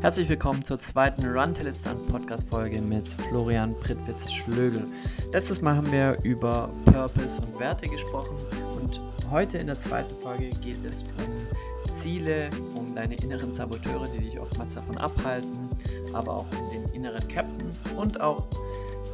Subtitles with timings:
[0.00, 4.86] Herzlich willkommen zur zweiten Run Till It's Done Podcast Folge mit Florian Prittwitz Schlögel.
[5.32, 8.36] Letztes Mal haben wir über Purpose und Werte gesprochen
[8.80, 14.20] und heute in der zweiten Folge geht es um Ziele, um deine inneren Saboteure, die
[14.20, 15.68] dich oftmals davon abhalten,
[16.12, 18.46] aber auch um den inneren Captain und auch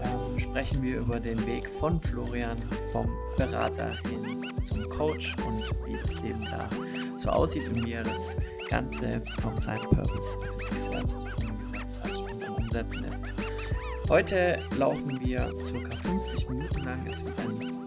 [0.05, 2.59] ähm, sprechen wir über den Weg von Florian
[2.93, 6.69] vom Berater hin zum Coach und wie das Leben da
[7.17, 8.37] so aussieht und wie er das
[8.71, 13.33] Ganze auch seinen Purpose für sich selbst umgesetzt hat und am Umsetzen ist.
[14.09, 16.09] Heute laufen wir ca.
[16.09, 17.07] 50 Minuten lang.
[17.09, 17.85] Es wird ein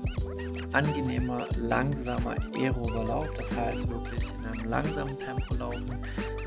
[0.74, 5.98] angenehmer, langsamer Aeroberlauf, das heißt wirklich in einem langsamen Tempo laufen.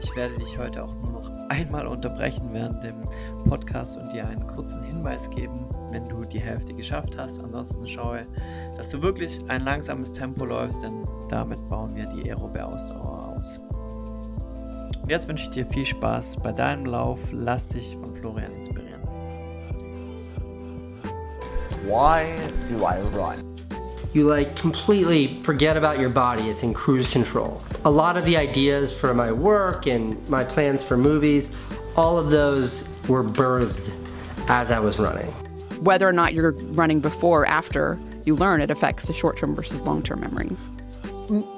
[0.02, 3.00] Ich werde dich heute auch nur noch einmal unterbrechen während dem
[3.48, 5.59] Podcast und dir einen kurzen Hinweis geben,
[5.90, 7.42] wenn du die Hälfte geschafft hast.
[7.42, 8.26] Ansonsten schaue,
[8.76, 13.58] dass du wirklich ein langsames Tempo läufst, denn damit bauen wir die Aerobe-Ausdauer aus.
[15.02, 17.20] Und jetzt wünsche ich dir viel Spaß bei deinem Lauf.
[17.32, 19.00] Lass dich von Florian inspirieren.
[21.86, 22.36] Why
[22.68, 23.50] do I run?
[24.12, 26.50] you like completely forget about your body.
[26.50, 27.62] It's in cruise control.
[27.84, 31.50] A lot of the ideas for my work and my plans for movies,
[31.96, 33.90] all of those were birthed
[34.48, 35.32] as I was running.
[35.80, 39.54] Whether or not you're running before or after you learn, it affects the short term
[39.54, 40.56] versus long term memory.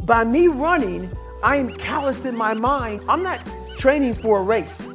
[0.02, 1.10] By me running,
[1.42, 3.02] I am callous in my mind.
[3.08, 4.88] I'm not training for a race,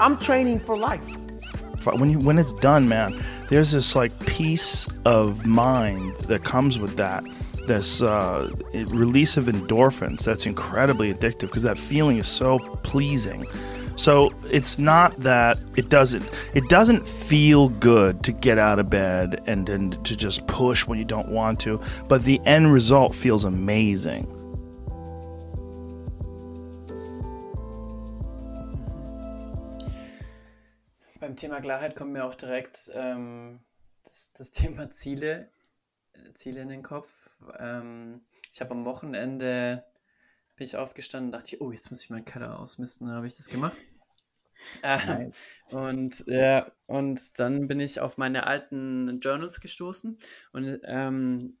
[0.00, 1.06] I'm training for life.
[1.84, 6.96] When, you, when it's done, man, there's this like peace of mind that comes with
[6.96, 7.24] that
[7.66, 8.50] this uh,
[8.88, 13.46] release of endorphins that's incredibly addictive because that feeling is so pleasing
[14.00, 19.42] so it's not that it doesn't it doesn't feel good to get out of bed
[19.46, 23.44] and, and to just push when you don't want to but the end result feels
[23.44, 24.26] amazing
[31.20, 33.60] Beim Thema Klarheit kommt mir auch direkt ähm,
[34.04, 35.50] das, das, Thema Ziele,
[36.14, 37.28] äh, Ziele in den Kopf.
[37.58, 38.22] Ähm,
[38.52, 39.84] ich habe am Wochenende
[40.56, 43.06] bin ich aufgestanden und dachte, oh, jetzt muss ich meinen Keller ausmisten.
[43.06, 43.76] Dann habe ich das gemacht.
[44.82, 45.60] Nice.
[45.70, 50.18] und ja, und dann bin ich auf meine alten Journals gestoßen
[50.52, 51.56] und ähm,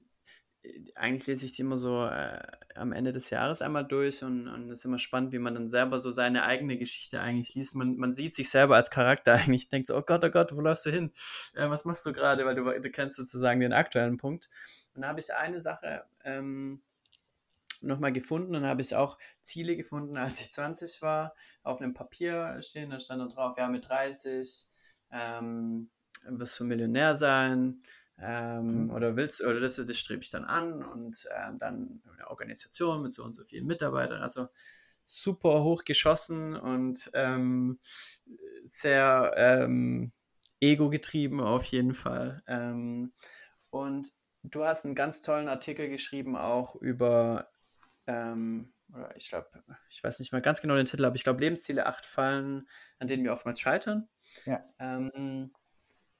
[0.94, 2.42] eigentlich lese ich die immer so äh,
[2.74, 5.98] am Ende des Jahres einmal durch und es ist immer spannend, wie man dann selber
[5.98, 7.74] so seine eigene Geschichte eigentlich liest.
[7.74, 10.60] Man, man sieht sich selber als Charakter eigentlich, denkt so, oh Gott, oh Gott, wo
[10.60, 11.12] läufst du hin?
[11.54, 12.44] Äh, was machst du gerade?
[12.44, 14.48] Weil du, du kennst sozusagen den aktuellen Punkt.
[14.94, 16.82] Und da habe ich eine Sache ähm,
[17.82, 22.60] nochmal gefunden und habe ich auch Ziele gefunden, als ich 20 war, auf einem Papier
[22.62, 24.68] stehen, da stand dann drauf, ja, mit 30
[25.12, 25.90] ähm,
[26.24, 27.82] wirst du Millionär sein,
[28.18, 28.90] ähm, mhm.
[28.90, 33.12] oder willst, oder das, das strebe ich dann an und ähm, dann eine Organisation mit
[33.12, 34.22] so und so vielen Mitarbeitern.
[34.22, 34.48] Also
[35.02, 37.78] super hoch geschossen und ähm,
[38.64, 40.12] sehr ähm,
[40.60, 42.36] ego-getrieben auf jeden Fall.
[42.46, 43.12] Ähm,
[43.70, 47.48] und du hast einen ganz tollen Artikel geschrieben auch über,
[48.10, 49.48] ähm, oder ich glaube,
[49.88, 53.06] ich weiß nicht mal ganz genau den Titel, aber ich glaube, Lebensziele acht Fallen, an
[53.06, 54.08] denen wir oftmals scheitern.
[54.46, 54.64] Ja.
[54.80, 55.52] Ähm,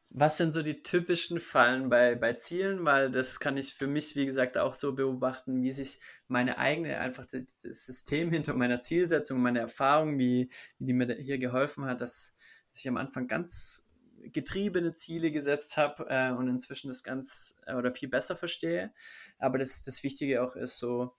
[0.08, 2.84] was sind so die typischen Fallen bei, bei Zielen?
[2.84, 6.98] Weil das kann ich für mich, wie gesagt, auch so beobachten, wie sich meine eigene,
[6.98, 12.00] einfach das System hinter meiner Zielsetzung, meine Erfahrung, wie, wie die mir hier geholfen hat,
[12.00, 12.34] dass,
[12.70, 13.86] dass ich am Anfang ganz
[14.22, 18.92] getriebene Ziele gesetzt habe äh, und inzwischen das ganz äh, oder viel besser verstehe.
[19.38, 21.14] Aber das, das Wichtige auch ist so,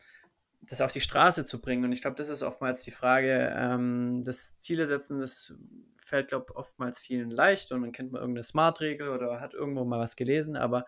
[0.61, 1.83] das auf die Straße zu bringen.
[1.83, 5.53] Und ich glaube, das ist oftmals die Frage, ähm, das Ziele setzen, das
[5.97, 9.85] fällt, glaube ich, oftmals vielen leicht und dann kennt man irgendeine Smart-Regel oder hat irgendwo
[9.85, 10.85] mal was gelesen, aber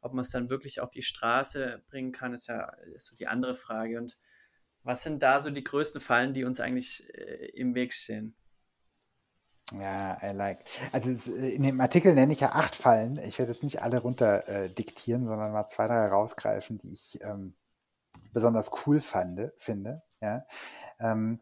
[0.00, 3.26] ob man es dann wirklich auf die Straße bringen kann, ist ja ist so die
[3.26, 3.98] andere Frage.
[3.98, 4.18] Und
[4.82, 8.36] was sind da so die größten Fallen, die uns eigentlich äh, im Weg stehen?
[9.72, 10.60] Ja, I like.
[10.92, 13.18] Also in dem Artikel nenne ich ja acht Fallen.
[13.18, 17.18] Ich werde jetzt nicht alle runter äh, diktieren, sondern mal zwei, drei rausgreifen, die ich
[17.22, 17.56] ähm,
[18.36, 20.02] besonders cool fand, finde.
[20.20, 20.44] Ja.
[21.00, 21.40] Ähm,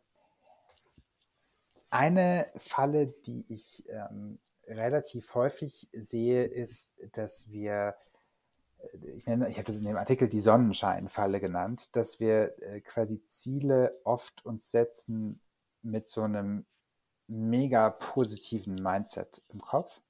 [1.90, 4.38] eine Falle, die ich ähm,
[4.68, 7.96] relativ häufig sehe, ist, dass wir,
[8.78, 12.80] äh, ich, nenne, ich habe das in dem Artikel die Sonnenscheinfalle genannt, dass wir äh,
[12.80, 15.40] quasi Ziele oft uns setzen
[15.82, 16.64] mit so einem
[17.26, 20.00] mega positiven Mindset im Kopf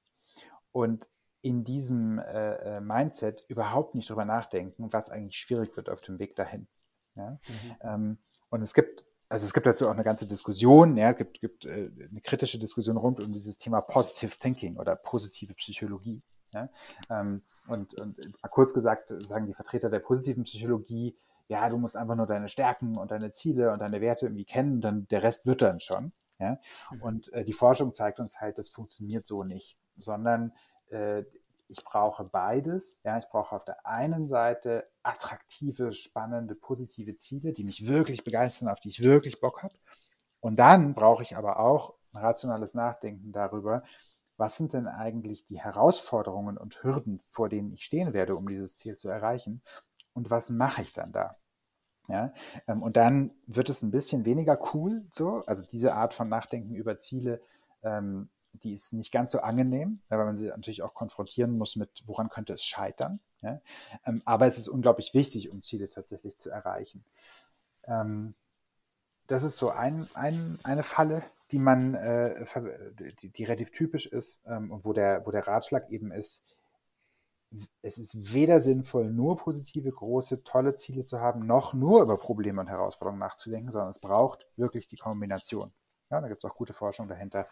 [0.70, 1.08] und
[1.40, 6.18] in diesem äh, äh, Mindset überhaupt nicht drüber nachdenken, was eigentlich schwierig wird auf dem
[6.18, 6.68] Weg dahin.
[7.16, 7.30] Ja?
[7.30, 7.76] Mhm.
[7.82, 8.18] Ähm,
[8.50, 11.66] und es gibt, also es gibt dazu auch eine ganze Diskussion, ja, es gibt, gibt
[11.66, 16.22] äh, eine kritische Diskussion rund um dieses Thema Positive Thinking oder positive Psychologie.
[16.52, 16.68] Ja?
[17.10, 21.16] Ähm, und, und mal kurz gesagt, sagen die Vertreter der positiven Psychologie,
[21.48, 24.80] ja, du musst einfach nur deine Stärken und deine Ziele und deine Werte irgendwie kennen,
[24.80, 26.12] dann der Rest wird dann schon.
[26.38, 26.58] Ja?
[26.90, 27.02] Mhm.
[27.02, 30.52] Und äh, die Forschung zeigt uns halt, das funktioniert so nicht, sondern
[30.90, 31.24] äh,
[31.76, 33.00] ich brauche beides.
[33.04, 38.68] Ja, ich brauche auf der einen Seite attraktive, spannende, positive Ziele, die mich wirklich begeistern,
[38.68, 39.74] auf die ich wirklich Bock habe.
[40.40, 43.82] Und dann brauche ich aber auch ein rationales Nachdenken darüber,
[44.36, 48.76] was sind denn eigentlich die Herausforderungen und Hürden, vor denen ich stehen werde, um dieses
[48.76, 49.62] Ziel zu erreichen?
[50.12, 51.36] Und was mache ich dann da?
[52.08, 52.32] Ja,
[52.68, 55.42] ähm, und dann wird es ein bisschen weniger cool, so.
[55.46, 57.40] Also diese Art von Nachdenken über Ziele,
[57.82, 58.28] ähm,
[58.62, 62.28] die ist nicht ganz so angenehm, weil man sie natürlich auch konfrontieren muss mit, woran
[62.28, 63.20] könnte es scheitern.
[63.42, 63.60] Ja?
[64.06, 67.04] Ähm, aber es ist unglaublich wichtig, um Ziele tatsächlich zu erreichen.
[67.84, 68.34] Ähm,
[69.26, 72.44] das ist so ein, ein, eine Falle, die man, äh,
[73.20, 76.44] die, die, relativ typisch ist ähm, und wo der, wo der Ratschlag eben ist,
[77.82, 82.60] es ist weder sinnvoll, nur positive, große, tolle Ziele zu haben, noch nur über Probleme
[82.60, 85.72] und Herausforderungen nachzudenken, sondern es braucht wirklich die Kombination.
[86.10, 87.46] Ja, da gibt es auch gute Forschung dahinter,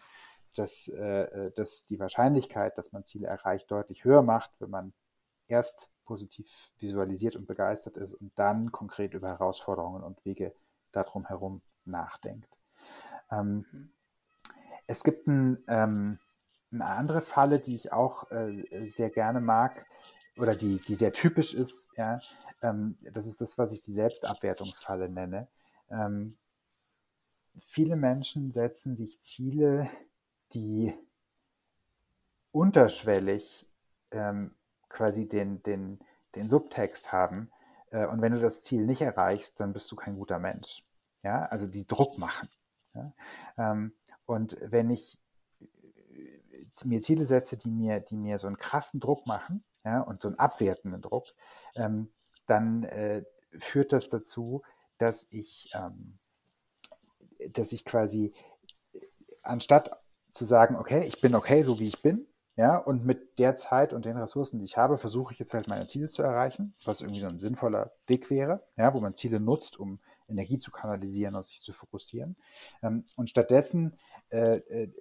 [0.53, 4.93] dass, äh, dass die Wahrscheinlichkeit, dass man Ziele erreicht, deutlich höher macht, wenn man
[5.47, 10.53] erst positiv visualisiert und begeistert ist und dann konkret über Herausforderungen und Wege
[10.91, 12.49] darum herum nachdenkt.
[13.31, 13.89] Ähm, mhm.
[14.87, 16.19] Es gibt ein, ähm,
[16.71, 19.85] eine andere Falle, die ich auch äh, sehr gerne mag
[20.37, 21.89] oder die, die sehr typisch ist.
[21.95, 22.19] Ja,
[22.61, 25.47] ähm, das ist das, was ich die Selbstabwertungsfalle nenne.
[25.89, 26.37] Ähm,
[27.59, 29.89] viele Menschen setzen sich Ziele,
[30.53, 30.93] die
[32.51, 33.67] unterschwellig
[34.11, 34.55] ähm,
[34.89, 35.99] quasi den, den,
[36.35, 37.51] den Subtext haben.
[37.91, 40.85] Äh, und wenn du das Ziel nicht erreichst, dann bist du kein guter Mensch.
[41.23, 42.49] Ja, also die Druck machen.
[42.93, 43.13] Ja?
[43.57, 43.93] Ähm,
[44.25, 45.19] und wenn ich
[45.59, 50.21] äh, mir Ziele setze, die mir, die mir so einen krassen Druck machen, ja, und
[50.21, 51.27] so einen abwertenden Druck,
[51.75, 52.13] ähm,
[52.45, 53.23] dann äh,
[53.59, 54.61] führt das dazu,
[54.97, 56.19] dass ich, ähm,
[57.49, 58.33] dass ich quasi
[58.93, 58.99] äh,
[59.41, 60.02] anstatt
[60.33, 63.93] zu sagen, okay, ich bin okay, so wie ich bin, ja, und mit der Zeit
[63.93, 67.01] und den Ressourcen, die ich habe, versuche ich jetzt halt meine Ziele zu erreichen, was
[67.01, 71.35] irgendwie so ein sinnvoller Weg wäre, ja, wo man Ziele nutzt, um Energie zu kanalisieren
[71.35, 72.35] und sich zu fokussieren.
[72.83, 73.97] Ähm, und stattdessen
[74.29, 74.91] äh, äh,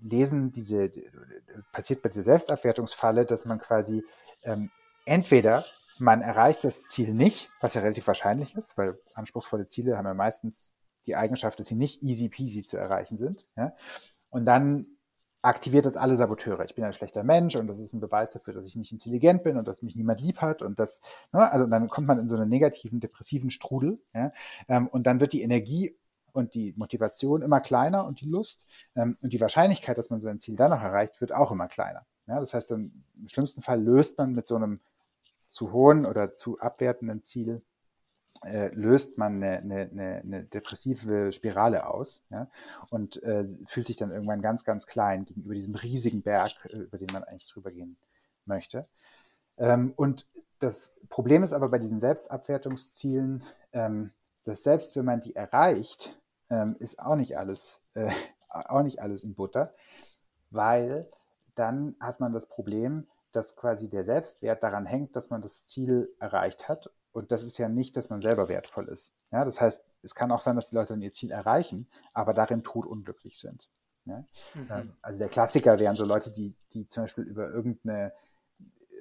[0.00, 0.90] lesen diese,
[1.72, 4.04] passiert bei der Selbstabwertungsfalle, dass man quasi
[4.42, 4.70] ähm,
[5.06, 5.64] entweder
[5.98, 10.14] man erreicht das Ziel nicht, was ja relativ wahrscheinlich ist, weil anspruchsvolle Ziele haben ja
[10.14, 10.75] meistens
[11.06, 13.48] die Eigenschaft, dass sie nicht easy peasy zu erreichen sind.
[13.56, 13.74] Ja?
[14.30, 14.86] Und dann
[15.42, 16.64] aktiviert das alle Saboteure.
[16.64, 19.44] Ich bin ein schlechter Mensch und das ist ein Beweis dafür, dass ich nicht intelligent
[19.44, 21.00] bin und dass mich niemand lieb hat und das,
[21.32, 21.50] ne?
[21.50, 24.00] also dann kommt man in so einen negativen, depressiven Strudel.
[24.12, 24.32] Ja?
[24.68, 25.96] Ähm, und dann wird die Energie
[26.32, 28.66] und die Motivation immer kleiner und die Lust
[28.96, 32.04] ähm, und die Wahrscheinlichkeit, dass man sein Ziel dann noch erreicht, wird auch immer kleiner.
[32.26, 32.40] Ja?
[32.40, 34.80] Das heißt, im schlimmsten Fall löst man mit so einem
[35.48, 37.62] zu hohen oder zu abwertenden Ziel
[38.44, 42.48] äh, löst man eine, eine, eine, depressive Spirale aus ja,
[42.90, 46.98] und äh, fühlt sich dann irgendwann ganz, ganz klein gegenüber diesem riesigen Berg, äh, über
[46.98, 47.96] den man eigentlich drüber gehen
[48.44, 48.86] möchte.
[49.58, 50.26] Ähm, und
[50.58, 54.12] das Problem ist aber bei diesen Selbstabwertungszielen, ähm,
[54.44, 56.18] dass selbst wenn man die erreicht,
[56.50, 58.10] ähm, ist auch nicht alles, äh,
[58.48, 59.74] auch nicht alles in Butter,
[60.50, 61.08] weil
[61.54, 66.14] dann hat man das Problem, dass quasi der Selbstwert daran hängt, dass man das Ziel
[66.18, 69.10] erreicht hat und das ist ja nicht, dass man selber wertvoll ist.
[69.32, 72.34] Ja, das heißt, es kann auch sein, dass die Leute dann ihr Ziel erreichen, aber
[72.34, 73.70] darin totunglücklich sind.
[74.04, 74.26] Ja?
[74.54, 74.68] Mhm.
[74.70, 78.12] Ähm, also der Klassiker wären so Leute, die, die zum Beispiel über irgendeine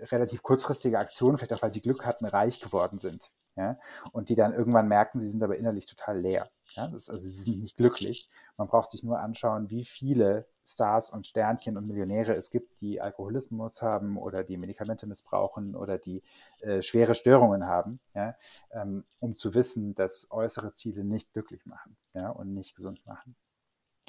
[0.03, 3.31] relativ kurzfristige Aktion, vielleicht auch weil sie Glück hatten, reich geworden sind.
[3.57, 3.77] Ja?
[4.13, 6.49] Und die dann irgendwann merken, sie sind aber innerlich total leer.
[6.75, 6.87] Ja?
[6.87, 8.29] Das, also sie sind nicht glücklich.
[8.57, 13.01] Man braucht sich nur anschauen, wie viele Stars und Sternchen und Millionäre es gibt, die
[13.01, 16.23] Alkoholismus haben oder die Medikamente missbrauchen oder die
[16.59, 18.35] äh, schwere Störungen haben, ja?
[18.71, 22.29] Ähm, um zu wissen, dass äußere Ziele nicht glücklich machen ja?
[22.29, 23.35] und nicht gesund machen.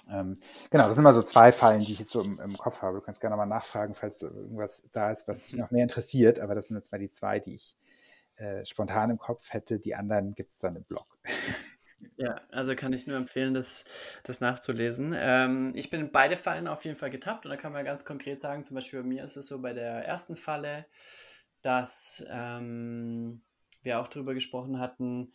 [0.09, 0.39] Ähm,
[0.71, 2.99] genau, das sind mal so zwei Fallen, die ich jetzt so im, im Kopf habe.
[2.99, 6.39] Du kannst gerne mal nachfragen, falls irgendwas da ist, was dich noch mehr interessiert.
[6.39, 7.77] Aber das sind jetzt mal die zwei, die ich
[8.37, 9.79] äh, spontan im Kopf hätte.
[9.81, 11.07] Die anderen gibt es dann im Blog.
[12.17, 13.85] Ja, also kann ich nur empfehlen, das,
[14.23, 15.15] das nachzulesen.
[15.17, 18.05] Ähm, ich bin in beide Fallen auf jeden Fall getappt und da kann man ganz
[18.05, 20.87] konkret sagen, zum Beispiel bei mir ist es so bei der ersten Falle,
[21.63, 23.43] dass ähm,
[23.83, 25.33] wir auch darüber gesprochen hatten,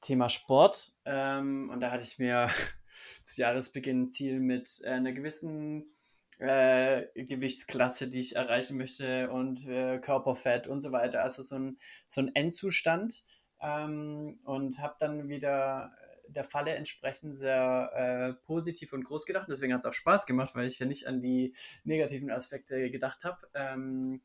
[0.00, 0.92] Thema Sport.
[1.04, 2.48] Ähm, und da hatte ich mir
[3.22, 5.94] zu Jahresbeginn ein Ziel mit äh, einer gewissen
[6.38, 11.22] äh, Gewichtsklasse, die ich erreichen möchte und äh, Körperfett und so weiter.
[11.22, 13.22] Also so ein, so ein Endzustand
[13.64, 15.96] ähm, und habe dann wieder
[16.28, 19.48] der Falle entsprechend sehr äh, positiv und groß gedacht.
[19.50, 21.54] Deswegen hat es auch Spaß gemacht, weil ich ja nicht an die
[21.84, 23.48] negativen Aspekte gedacht habe.
[23.54, 24.22] Ähm,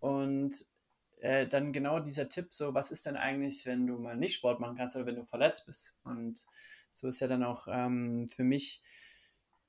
[0.00, 0.54] und
[1.20, 4.60] äh, dann genau dieser Tipp, so was ist denn eigentlich, wenn du mal nicht Sport
[4.60, 5.94] machen kannst oder wenn du verletzt bist?
[6.02, 6.44] Und
[6.90, 8.82] so ist ja dann auch ähm, für mich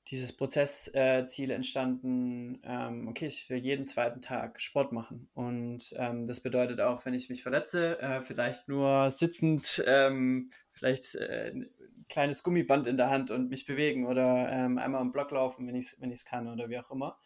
[0.08, 5.28] dieses Prozessziel äh, entstanden, ähm, okay, ich will jeden zweiten Tag Sport machen.
[5.34, 11.14] Und ähm, das bedeutet auch, wenn ich mich verletze, äh, vielleicht nur sitzend, ähm, vielleicht
[11.14, 11.70] äh, ein
[12.08, 15.76] kleines Gummiband in der Hand und mich bewegen oder ähm, einmal am Block laufen, wenn
[15.76, 17.18] ich es wenn kann oder wie auch immer.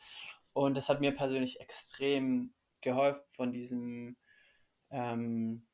[0.53, 2.53] Und das hat mir persönlich extrem
[2.83, 4.17] geholfen von diesem
[4.91, 5.67] ähm,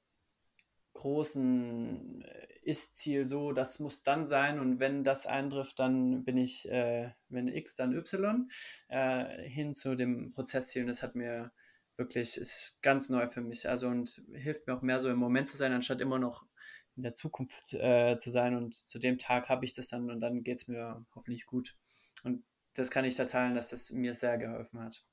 [0.95, 6.69] großen äh, ist-Ziel so, das muss dann sein und wenn das eintrifft, dann bin ich,
[6.71, 8.49] äh, wenn X, dann Y,
[8.89, 11.53] äh, hin zu dem Prozessziel und das hat mir
[11.97, 15.49] wirklich, ist ganz neu für mich, also und hilft mir auch mehr so im Moment
[15.49, 16.47] zu sein, anstatt immer noch
[16.97, 18.57] in der Zukunft äh, zu sein.
[18.57, 21.77] Und zu dem Tag habe ich das dann und dann geht es mir hoffentlich gut.
[22.23, 22.45] Und
[22.75, 25.05] das kann ich da teilen, dass das mir sehr geholfen hat.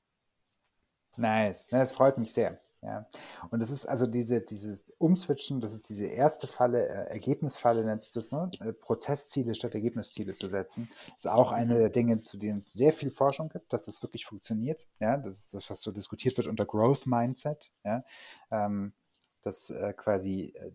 [1.16, 2.60] Nice, das freut mich sehr.
[2.82, 3.06] Ja,
[3.50, 8.00] und das ist also diese, dieses Umswitchen, das ist diese erste Falle, äh, Ergebnisfalle nennt
[8.00, 8.50] sich das, ne?
[8.60, 12.94] Äh, Prozessziele statt Ergebnisziele zu setzen, ist auch eine der Dinge, zu denen es sehr
[12.94, 14.86] viel Forschung gibt, dass das wirklich funktioniert.
[14.98, 17.70] Ja, das ist das, was so diskutiert wird unter Growth Mindset.
[17.84, 18.02] Ja,
[18.50, 18.94] ähm,
[19.42, 20.70] dass äh, quasi äh,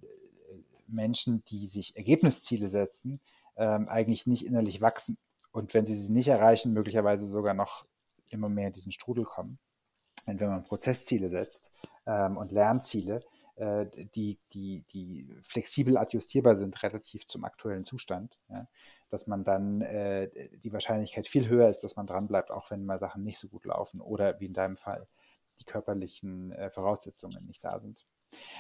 [0.87, 3.19] Menschen, die sich Ergebnisziele setzen,
[3.57, 5.17] ähm, eigentlich nicht innerlich wachsen
[5.51, 7.85] und wenn sie sie nicht erreichen, möglicherweise sogar noch
[8.29, 9.57] immer mehr in diesen Strudel kommen.
[10.25, 11.71] Und wenn man Prozessziele setzt,
[12.05, 13.21] ähm, und Lernziele,
[13.55, 13.85] äh,
[14.15, 18.67] die, die, die flexibel adjustierbar sind relativ zum aktuellen Zustand, ja,
[19.09, 22.99] dass man dann äh, die Wahrscheinlichkeit viel höher ist, dass man dranbleibt, auch wenn mal
[22.99, 25.07] Sachen nicht so gut laufen oder wie in deinem Fall
[25.59, 28.05] die körperlichen äh, Voraussetzungen nicht da sind.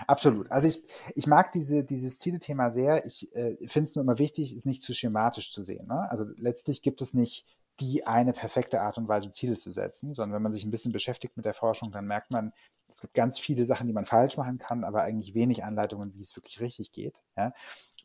[0.07, 0.49] Absolut.
[0.51, 0.83] Also ich,
[1.15, 3.05] ich mag diese, dieses Zielethema sehr.
[3.05, 5.87] Ich äh, finde es nur immer wichtig, es nicht zu schematisch zu sehen.
[5.87, 6.09] Ne?
[6.09, 7.45] Also letztlich gibt es nicht
[7.79, 10.91] die eine perfekte Art und Weise, Ziele zu setzen, sondern wenn man sich ein bisschen
[10.91, 12.53] beschäftigt mit der Forschung, dann merkt man,
[12.89, 16.21] es gibt ganz viele Sachen, die man falsch machen kann, aber eigentlich wenig Anleitungen, wie
[16.21, 17.21] es wirklich richtig geht.
[17.35, 17.53] Ja?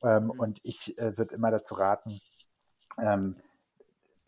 [0.02, 0.30] Ähm, mhm.
[0.30, 2.20] Und ich äh, würde immer dazu raten,
[2.98, 3.36] ähm,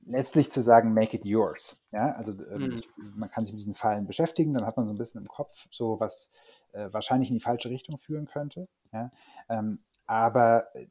[0.04, 1.84] letztlich zu sagen, make it yours.
[1.92, 3.12] Ja, also ähm, mhm.
[3.16, 5.66] man kann sich mit diesen Fallen beschäftigen, dann hat man so ein bisschen im Kopf
[5.70, 6.30] so was
[6.72, 8.68] äh, wahrscheinlich in die falsche Richtung führen könnte.
[8.92, 9.10] Ja,
[9.48, 10.86] ähm, aber äh,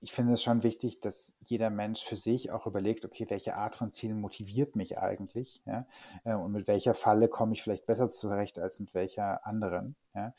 [0.00, 3.74] ich finde es schon wichtig, dass jeder Mensch für sich auch überlegt, okay, welche Art
[3.74, 5.86] von Zielen motiviert mich eigentlich, ja,
[6.24, 10.34] äh, und mit welcher Falle komme ich vielleicht besser zurecht als mit welcher anderen, ja.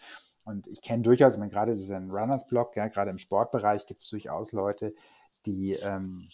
[0.46, 4.08] Und ich kenne durchaus, ich meine, gerade diesen Runners-Blog, ja, gerade im Sportbereich gibt es
[4.08, 4.96] durchaus Leute,
[5.46, 6.30] die, ähm,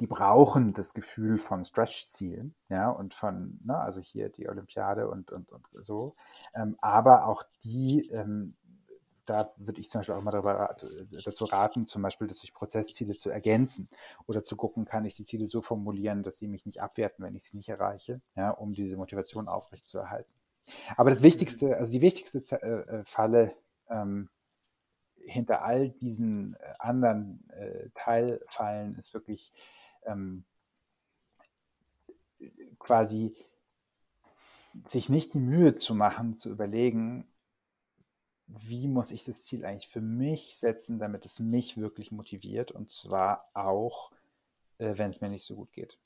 [0.00, 5.30] die brauchen das Gefühl von Stretch-Zielen, ja, und von, ne, also hier die Olympiade und,
[5.30, 6.16] und, und so.
[6.54, 8.56] Ähm, aber auch die ähm,
[9.30, 10.76] da würde ich zum Beispiel auch mal darüber,
[11.24, 13.88] dazu raten, zum Beispiel, dass sich Prozessziele zu ergänzen
[14.26, 17.36] oder zu gucken, kann ich die Ziele so formulieren, dass sie mich nicht abwerten, wenn
[17.36, 20.32] ich sie nicht erreiche, ja, um diese Motivation aufrechtzuerhalten.
[20.96, 23.54] Aber das Wichtigste, also die wichtigste äh, äh, Falle
[23.88, 24.28] ähm,
[25.20, 29.52] hinter all diesen äh, anderen äh, Teilfallen ist wirklich
[30.06, 30.44] ähm,
[32.80, 33.36] quasi
[34.84, 37.29] sich nicht die Mühe zu machen, zu überlegen,
[38.58, 42.90] wie muss ich das Ziel eigentlich für mich setzen, damit es mich wirklich motiviert und
[42.90, 44.10] zwar auch,
[44.78, 45.98] äh, wenn es mir nicht so gut geht.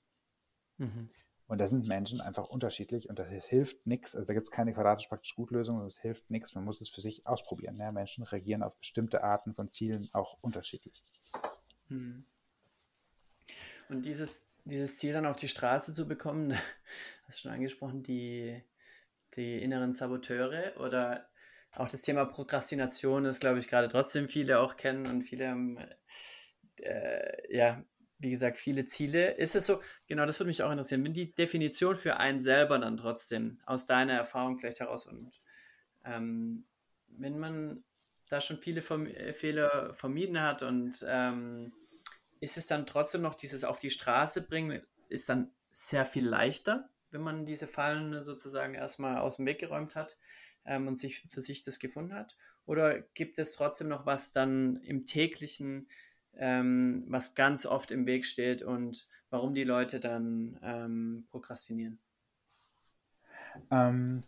[0.79, 1.09] Mhm.
[1.47, 4.15] Und da sind Menschen einfach unterschiedlich und das hilft nichts.
[4.15, 6.55] Also da gibt es keine quadratisch praktisch gut Lösung, das hilft nichts.
[6.55, 7.79] Man muss es für sich ausprobieren.
[7.79, 7.93] Ja?
[7.93, 11.05] Menschen reagieren auf bestimmte Arten von Zielen auch unterschiedlich.
[11.89, 12.25] Mhm.
[13.91, 16.53] Und dieses, dieses Ziel dann auf die Straße zu bekommen,
[17.27, 18.63] hast du schon angesprochen, die,
[19.37, 21.29] die inneren Saboteure oder
[21.77, 25.79] auch das Thema Prokrastination ist, glaube ich, gerade trotzdem viele auch kennen und viele haben,
[26.81, 27.83] äh, ja,
[28.19, 29.33] wie gesagt, viele Ziele.
[29.33, 32.79] Ist es so, genau, das würde mich auch interessieren, wenn die Definition für einen selber
[32.79, 35.31] dann trotzdem aus deiner Erfahrung vielleicht heraus und
[36.05, 36.65] ähm,
[37.09, 37.85] wenn man
[38.29, 41.73] da schon viele Verm äh, Fehler vermieden hat und ähm,
[42.41, 46.89] ist es dann trotzdem noch dieses auf die Straße bringen, ist dann sehr viel leichter,
[47.11, 50.17] wenn man diese Fallen sozusagen erstmal aus dem Weg geräumt hat
[50.65, 52.37] ähm, und sich für sich das gefunden hat?
[52.67, 55.89] Oder gibt es trotzdem noch was dann im täglichen,
[56.37, 61.99] ähm, was ganz oft im Weg steht und warum die Leute dann ähm, prokrastinieren?
[63.71, 64.23] Ähm,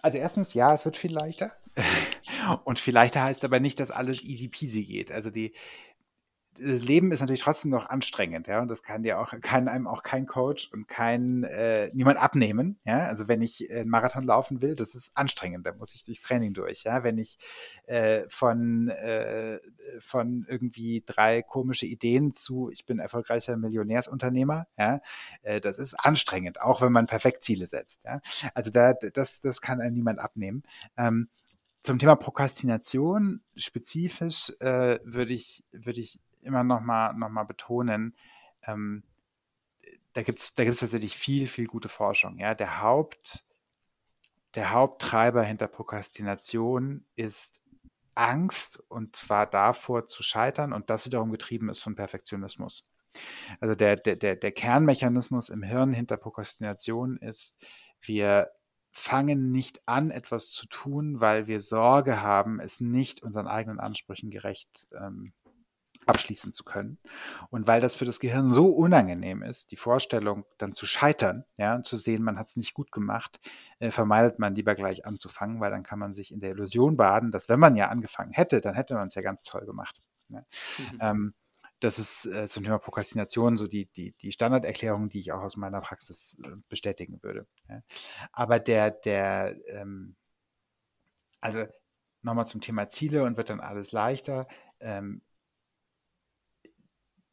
[0.00, 1.52] also erstens, ja, es wird viel leichter.
[2.64, 5.12] und viel leichter heißt aber nicht, dass alles easy peasy geht.
[5.12, 5.54] Also die,
[6.58, 9.86] das Leben ist natürlich trotzdem noch anstrengend, ja, und das kann dir auch, kann einem
[9.86, 13.00] auch kein Coach und kein äh, niemand abnehmen, ja.
[13.06, 16.54] Also wenn ich einen Marathon laufen will, das ist anstrengend, da muss ich durchs Training
[16.54, 17.02] durch, ja.
[17.04, 17.38] Wenn ich
[17.86, 19.58] äh, von äh,
[19.98, 25.00] von irgendwie drei komische Ideen zu, ich bin erfolgreicher Millionärsunternehmer, ja,
[25.42, 28.20] äh, das ist anstrengend, auch wenn man perfekt Ziele setzt, ja.
[28.54, 30.62] Also da, das, das kann einem niemand abnehmen.
[30.96, 31.28] Ähm,
[31.82, 38.14] zum Thema Prokrastination spezifisch äh, würde ich, würde ich immer noch mal, noch mal betonen,
[38.66, 39.02] ähm,
[40.12, 42.38] da gibt es da gibt's tatsächlich viel, viel gute Forschung.
[42.38, 42.54] Ja?
[42.54, 43.44] Der, Haupt,
[44.54, 47.60] der Haupttreiber hinter Prokrastination ist
[48.14, 52.84] Angst und zwar davor zu scheitern und das wiederum getrieben ist von Perfektionismus.
[53.60, 57.66] Also der, der, der, der Kernmechanismus im Hirn hinter Prokrastination ist,
[58.00, 58.50] wir
[58.90, 64.30] fangen nicht an, etwas zu tun, weil wir Sorge haben, es nicht unseren eigenen Ansprüchen
[64.30, 65.32] gerecht ähm,
[66.06, 66.98] abschließen zu können.
[67.50, 71.74] Und weil das für das Gehirn so unangenehm ist, die Vorstellung dann zu scheitern, ja,
[71.76, 73.40] und zu sehen, man hat es nicht gut gemacht,
[73.78, 77.30] äh, vermeidet man lieber gleich anzufangen, weil dann kann man sich in der Illusion baden,
[77.30, 80.00] dass wenn man ja angefangen hätte, dann hätte man es ja ganz toll gemacht.
[80.28, 80.44] Ja.
[80.78, 80.98] Mhm.
[81.00, 81.34] Ähm,
[81.80, 85.56] das ist äh, zum Thema Prokrastination so die, die, die Standarderklärung, die ich auch aus
[85.56, 87.46] meiner Praxis äh, bestätigen würde.
[87.68, 87.82] Ja.
[88.30, 90.14] Aber der, der, ähm,
[91.40, 91.64] also
[92.22, 94.46] nochmal zum Thema Ziele und wird dann alles leichter.
[94.78, 95.22] Ähm,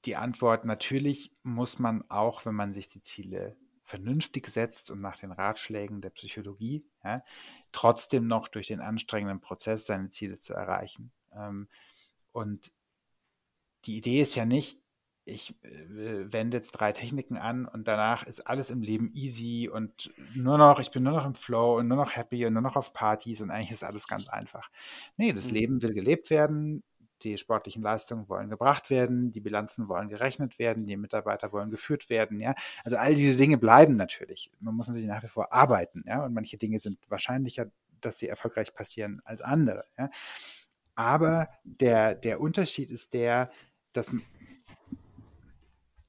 [0.10, 5.18] die Antwort, natürlich muss man auch, wenn man sich die Ziele vernünftig setzt und nach
[5.18, 7.24] den Ratschlägen der Psychologie, ja,
[7.72, 11.12] trotzdem noch durch den anstrengenden Prozess seine Ziele zu erreichen.
[11.32, 11.68] Ähm,
[12.32, 12.72] und
[13.86, 14.82] die Idee ist ja nicht,
[15.26, 20.12] ich äh, wende jetzt drei Techniken an und danach ist alles im Leben easy und
[20.34, 22.76] nur noch, ich bin nur noch im Flow und nur noch happy und nur noch
[22.76, 24.72] auf Partys und eigentlich ist alles ganz einfach.
[25.18, 25.54] Nee, das mhm.
[25.54, 26.82] Leben will gelebt werden,
[27.24, 32.10] die sportlichen Leistungen wollen gebracht werden, die Bilanzen wollen gerechnet werden, die Mitarbeiter wollen geführt
[32.10, 32.56] werden, ja.
[32.84, 34.52] Also all diese Dinge bleiben natürlich.
[34.60, 37.68] Man muss natürlich nach wie vor arbeiten, ja, und manche Dinge sind wahrscheinlicher,
[38.02, 40.10] dass sie erfolgreich passieren als andere, ja.
[40.96, 43.52] Aber der, der Unterschied ist der,
[43.94, 44.14] dass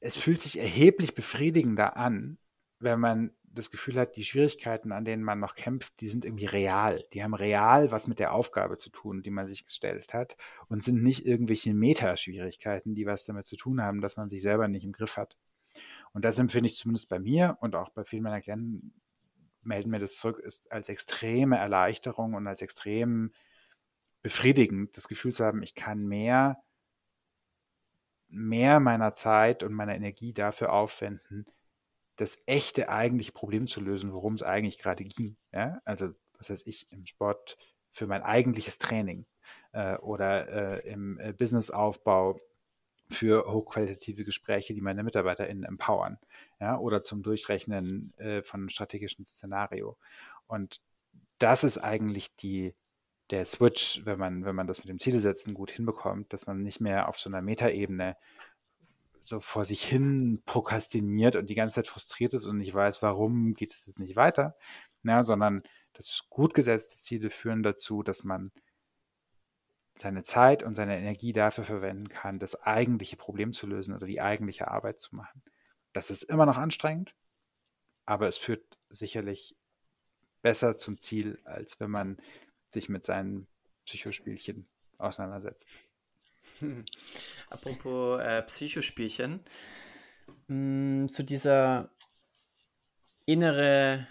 [0.01, 2.39] es fühlt sich erheblich befriedigender an,
[2.81, 6.47] wenn man das Gefühl hat, die Schwierigkeiten, an denen man noch kämpft, die sind irgendwie
[6.47, 7.05] real.
[7.13, 10.37] Die haben real was mit der Aufgabe zu tun, die man sich gestellt hat
[10.69, 14.69] und sind nicht irgendwelche Metaschwierigkeiten, die was damit zu tun haben, dass man sich selber
[14.69, 15.37] nicht im Griff hat.
[16.13, 18.95] Und das empfinde ich zumindest bei mir und auch bei vielen meiner Klienten
[19.63, 23.33] melden mir das zurück, ist als extreme Erleichterung und als extrem
[24.23, 26.63] befriedigend, das Gefühl zu haben, ich kann mehr
[28.31, 31.47] mehr meiner Zeit und meiner Energie dafür aufwenden,
[32.21, 35.37] das echte eigentliche Problem zu lösen, worum es eigentlich gerade ging.
[35.53, 35.81] Ja?
[35.87, 37.57] Also, was heißt ich im Sport
[37.93, 39.25] für mein eigentliches Training
[39.73, 42.39] äh, oder äh, im äh, Businessaufbau
[43.09, 46.19] für hochqualitative Gespräche, die meine MitarbeiterInnen empowern,
[46.61, 49.97] ja, oder zum Durchrechnen äh, von einem strategischen Szenario.
[50.47, 50.81] Und
[51.39, 52.75] das ist eigentlich die,
[53.31, 56.81] der Switch, wenn man, wenn man das mit dem Zielsetzen gut hinbekommt, dass man nicht
[56.81, 58.17] mehr auf so einer Metaebene
[59.23, 63.55] so vor sich hin prokrastiniert und die ganze Zeit frustriert ist und nicht weiß, warum
[63.55, 64.57] geht es jetzt nicht weiter,
[65.03, 68.53] ja, sondern das gut gesetzte Ziele führen dazu, dass man
[69.95, 74.21] seine Zeit und seine Energie dafür verwenden kann, das eigentliche Problem zu lösen oder die
[74.21, 75.43] eigentliche Arbeit zu machen.
[75.93, 77.15] Das ist immer noch anstrengend,
[78.07, 79.57] aber es führt sicherlich
[80.43, 82.17] besser zum Ziel, als wenn man
[82.71, 83.47] sich mit seinen
[83.85, 85.90] Psychospielchen auseinandersetzt.
[87.51, 89.41] Apropos äh, Psychospielchen,
[90.49, 91.91] mm, zu dieser
[93.27, 94.07] innere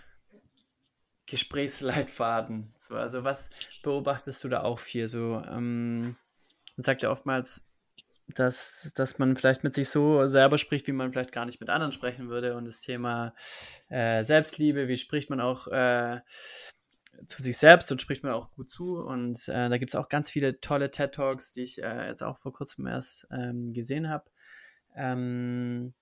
[1.28, 2.74] Gesprächsleitfaden.
[2.76, 3.50] So, also was
[3.84, 5.08] beobachtest du da auch viel?
[5.08, 6.16] So, ähm,
[6.76, 7.66] man sagt ja oftmals,
[8.36, 11.70] dass, dass man vielleicht mit sich so selber spricht, wie man vielleicht gar nicht mit
[11.70, 12.56] anderen sprechen würde.
[12.56, 13.34] Und das Thema
[13.90, 16.20] äh, Selbstliebe, wie spricht man auch äh,
[17.26, 18.98] zu sich selbst und spricht man auch gut zu.
[18.98, 22.24] Und äh, da gibt es auch ganz viele tolle TED Talks, die ich äh, jetzt
[22.24, 24.30] auch vor kurzem erst ähm, gesehen habe.
[24.96, 25.94] Ähm,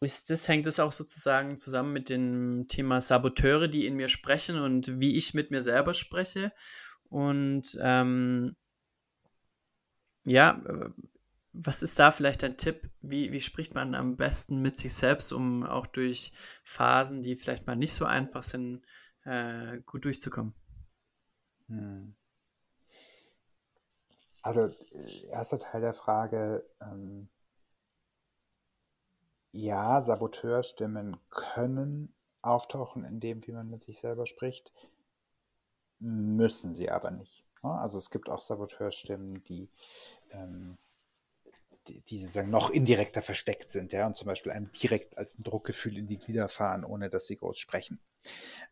[0.00, 4.58] ist das, hängt das auch sozusagen zusammen mit dem Thema Saboteure, die in mir sprechen
[4.58, 6.52] und wie ich mit mir selber spreche.
[7.10, 8.56] Und ähm,
[10.24, 10.90] ja, äh,
[11.52, 12.88] was ist da vielleicht ein Tipp?
[13.02, 16.32] Wie, wie spricht man am besten mit sich selbst, um auch durch
[16.64, 18.82] Phasen, die vielleicht mal nicht so einfach sind,
[19.24, 20.54] äh, gut durchzukommen.
[21.68, 22.14] Hm.
[24.42, 27.28] Also, äh, erster Teil der Frage, ähm,
[29.52, 34.72] ja, Saboteurstimmen können auftauchen in dem, wie man mit sich selber spricht,
[35.98, 37.44] müssen sie aber nicht.
[37.62, 37.70] Ne?
[37.70, 39.68] Also es gibt auch Saboteurstimmen, die,
[40.30, 40.78] ähm,
[41.88, 45.96] die, sozusagen noch indirekter versteckt sind, ja, und zum Beispiel einem direkt als ein Druckgefühl
[45.96, 48.00] in die Glieder fahren, ohne dass sie groß sprechen.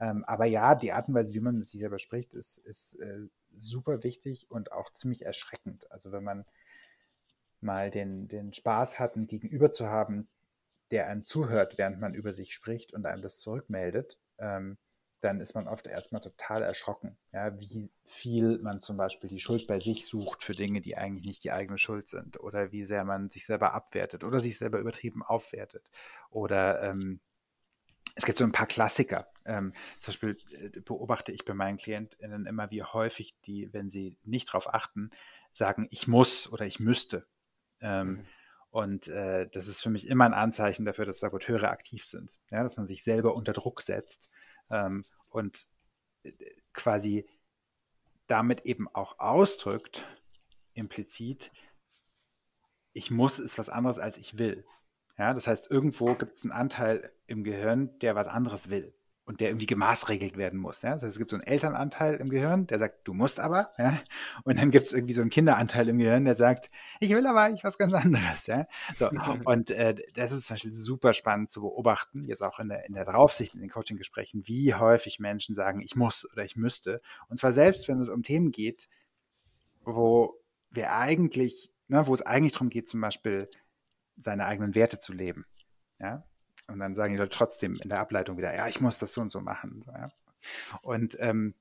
[0.00, 2.94] Ähm, aber ja, die Art und Weise, wie man mit sich selber spricht, ist, ist
[2.96, 5.90] äh, super wichtig und auch ziemlich erschreckend.
[5.90, 6.44] Also wenn man
[7.60, 10.28] mal den, den Spaß hat, ein Gegenüber zu haben,
[10.90, 14.78] der einem zuhört, während man über sich spricht und einem das zurückmeldet, ähm,
[15.20, 19.66] dann ist man oft erstmal total erschrocken, ja, wie viel man zum Beispiel die Schuld
[19.66, 23.04] bei sich sucht für Dinge, die eigentlich nicht die eigene Schuld sind oder wie sehr
[23.04, 25.90] man sich selber abwertet oder sich selber übertrieben aufwertet
[26.30, 27.20] oder ähm,
[28.14, 29.28] es gibt so ein paar Klassiker.
[29.44, 34.18] Ähm, zum Beispiel äh, beobachte ich bei meinen KlientInnen immer, wie häufig die, wenn sie
[34.24, 35.10] nicht darauf achten,
[35.52, 37.26] sagen, ich muss oder ich müsste.
[37.80, 38.26] Ähm, mhm.
[38.70, 42.38] Und äh, das ist für mich immer ein Anzeichen dafür, dass Saboteure aktiv sind.
[42.50, 44.30] Ja, dass man sich selber unter Druck setzt
[44.70, 45.68] ähm, und
[46.24, 46.32] äh,
[46.72, 47.26] quasi
[48.26, 50.06] damit eben auch ausdrückt,
[50.74, 51.50] implizit,
[52.92, 54.66] ich muss ist was anderes als ich will.
[55.16, 58.94] Ja, das heißt, irgendwo gibt es einen Anteil im Gehirn, der was anderes will
[59.28, 60.80] und der irgendwie gemaßregelt werden muss.
[60.80, 60.94] Ja?
[60.94, 63.70] Das heißt, es gibt so einen Elternanteil im Gehirn, der sagt, du musst aber.
[63.76, 64.00] Ja?
[64.44, 67.50] Und dann gibt es irgendwie so einen Kinderanteil im Gehirn, der sagt, ich will aber
[67.50, 68.46] ich was ganz anderes.
[68.46, 68.66] Ja?
[68.96, 69.10] So.
[69.44, 72.94] Und äh, das ist zum Beispiel super spannend zu beobachten, jetzt auch in der, in
[72.94, 77.02] der Draufsicht, in den Coaching-Gesprächen, wie häufig Menschen sagen, ich muss oder ich müsste.
[77.28, 78.88] Und zwar selbst, wenn es um Themen geht,
[79.82, 83.50] wo wir eigentlich, ne, wo es eigentlich darum geht, zum Beispiel
[84.16, 85.44] seine eigenen Werte zu leben.
[85.98, 86.24] Ja?
[86.68, 89.20] Und dann sagen die Leute trotzdem in der Ableitung wieder, ja, ich muss das so
[89.20, 89.82] und so machen.
[89.82, 90.10] So, ja?
[90.82, 91.54] Und ähm,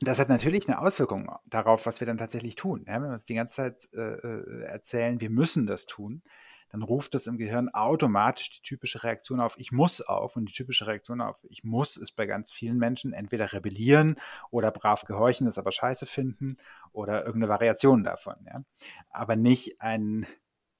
[0.00, 2.84] das hat natürlich eine Auswirkung darauf, was wir dann tatsächlich tun.
[2.86, 2.94] Ja?
[2.94, 6.22] Wenn wir uns die ganze Zeit äh, äh, erzählen, wir müssen das tun,
[6.70, 10.34] dann ruft das im Gehirn automatisch die typische Reaktion auf Ich muss auf.
[10.34, 14.16] Und die typische Reaktion auf Ich muss ist bei ganz vielen Menschen entweder rebellieren
[14.50, 16.56] oder brav gehorchen, das aber scheiße finden
[16.92, 18.34] oder irgendeine Variation davon.
[18.46, 18.64] Ja?
[19.10, 20.26] Aber nicht ein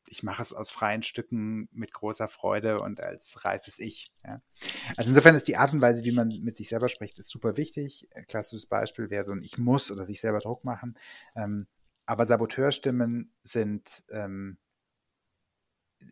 [0.09, 4.13] ich mache es aus freien Stücken mit großer Freude und als reifes Ich.
[4.25, 4.41] Ja.
[4.97, 7.57] Also insofern ist die Art und Weise, wie man mit sich selber spricht, ist super
[7.57, 8.09] wichtig.
[8.29, 10.99] Klassisches Beispiel wäre so ein Ich muss oder sich selber Druck machen.
[11.35, 11.67] Ähm,
[12.07, 14.59] aber Saboteurstimmen sind, ähm,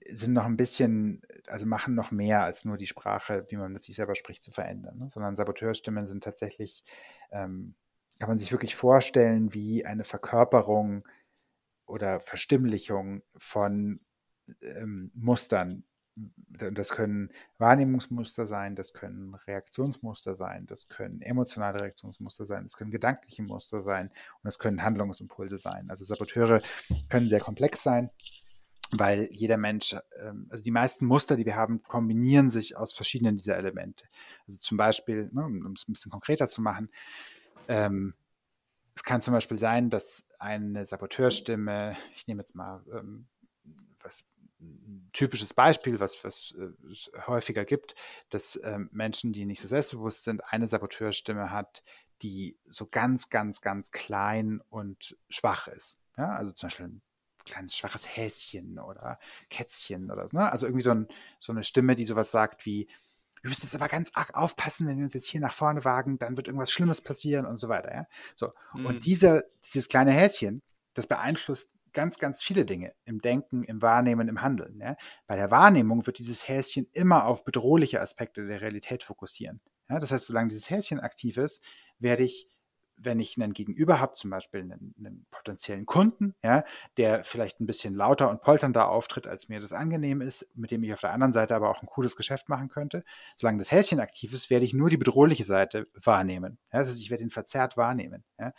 [0.09, 3.85] sind noch ein bisschen, also machen noch mehr als nur die Sprache, wie man mit
[3.85, 4.99] sich selber spricht, zu verändern.
[4.99, 5.11] Ne?
[5.11, 6.85] Sondern Saboteurstimmen sind tatsächlich,
[7.31, 7.75] ähm,
[8.19, 11.07] kann man sich wirklich vorstellen, wie eine Verkörperung
[11.87, 14.01] oder Verstimmlichung von
[14.63, 15.85] ähm, Mustern.
[16.49, 22.91] Das können Wahrnehmungsmuster sein, das können Reaktionsmuster sein, das können emotionale Reaktionsmuster sein, das können
[22.91, 25.89] gedankliche Muster sein und das können Handlungsimpulse sein.
[25.89, 26.61] Also Saboteure
[27.09, 28.11] können sehr komplex sein,
[28.91, 33.39] weil jeder Mensch, ähm, also die meisten Muster, die wir haben, kombinieren sich aus verschiedenen
[33.39, 34.05] dieser Elemente.
[34.47, 36.91] Also zum Beispiel, ne, um es ein bisschen konkreter zu machen,
[37.69, 38.13] ähm,
[39.03, 43.27] es kann zum Beispiel sein, dass eine Saboteurstimme, ich nehme jetzt mal ähm,
[44.01, 44.25] was
[44.61, 47.97] ein typisches Beispiel, was, was äh, es häufiger gibt,
[48.31, 51.83] dass ähm, Menschen, die nicht so selbstbewusst sind, eine Saboteurstimme hat,
[52.23, 55.99] die so ganz, ganz, ganz klein und schwach ist.
[56.17, 56.29] Ja?
[56.37, 57.03] Also zum Beispiel ein
[57.45, 59.19] kleines schwaches Häschen oder
[59.51, 60.37] Kätzchen oder so.
[60.37, 60.53] Ne?
[60.53, 61.09] Also irgendwie so, ein,
[61.41, 62.87] so eine Stimme, die sowas sagt wie,
[63.43, 66.19] wir müssen jetzt aber ganz arg aufpassen, wenn wir uns jetzt hier nach vorne wagen,
[66.19, 67.93] dann wird irgendwas Schlimmes passieren und so weiter.
[67.93, 68.07] Ja?
[68.37, 68.53] So.
[68.75, 68.87] Mhm.
[68.87, 70.63] Und dieser, dieses kleine Häschen,
[70.95, 74.81] das beeinflusst ganz, ganz viele Dinge im Denken, im Wahrnehmen, im Handeln.
[74.81, 74.97] Ja?
[75.27, 79.61] Bei der Wahrnehmung wird dieses Häschen immer auf bedrohliche Aspekte der Realität fokussieren.
[79.91, 79.99] Ja?
[79.99, 81.65] Das heißt, solange dieses Häschen aktiv ist,
[81.99, 82.49] werde ich
[83.05, 86.65] wenn ich einen Gegenüber habe, zum Beispiel einen, einen, potenziellen Kunden, ja,
[86.97, 90.83] der vielleicht ein bisschen lauter und polternder auftritt, als mir das angenehm ist, mit dem
[90.83, 93.05] ich auf der anderen Seite aber auch ein cooles Geschäft machen könnte.
[93.37, 96.59] Solange das Häschen aktiv ist, werde ich nur die bedrohliche Seite wahrnehmen.
[96.73, 98.25] Ja, das heißt, ich werde ihn verzerrt wahrnehmen.
[98.39, 98.53] Ja.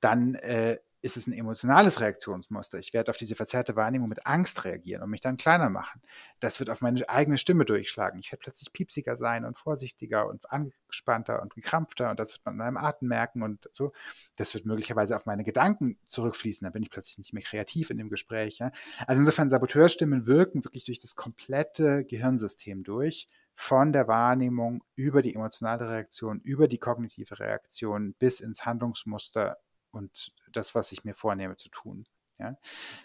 [0.00, 2.78] Dann äh, ist es ein emotionales Reaktionsmuster.
[2.78, 6.00] Ich werde auf diese verzerrte Wahrnehmung mit Angst reagieren und mich dann kleiner machen.
[6.40, 8.18] Das wird auf meine eigene Stimme durchschlagen.
[8.20, 12.54] Ich werde plötzlich piepsiger sein und vorsichtiger und angespannter und gekrampfter und das wird man
[12.54, 13.92] in meinem Atem merken und so.
[14.36, 16.64] Das wird möglicherweise auf meine Gedanken zurückfließen.
[16.64, 18.58] Dann bin ich plötzlich nicht mehr kreativ in dem Gespräch.
[18.60, 18.70] Ja?
[19.06, 25.34] Also insofern Saboteurstimmen wirken wirklich durch das komplette Gehirnsystem durch von der Wahrnehmung über die
[25.34, 29.58] emotionale Reaktion, über die kognitive Reaktion bis ins Handlungsmuster
[29.90, 32.06] und das, was ich mir vornehme zu tun.
[32.38, 32.56] Ja?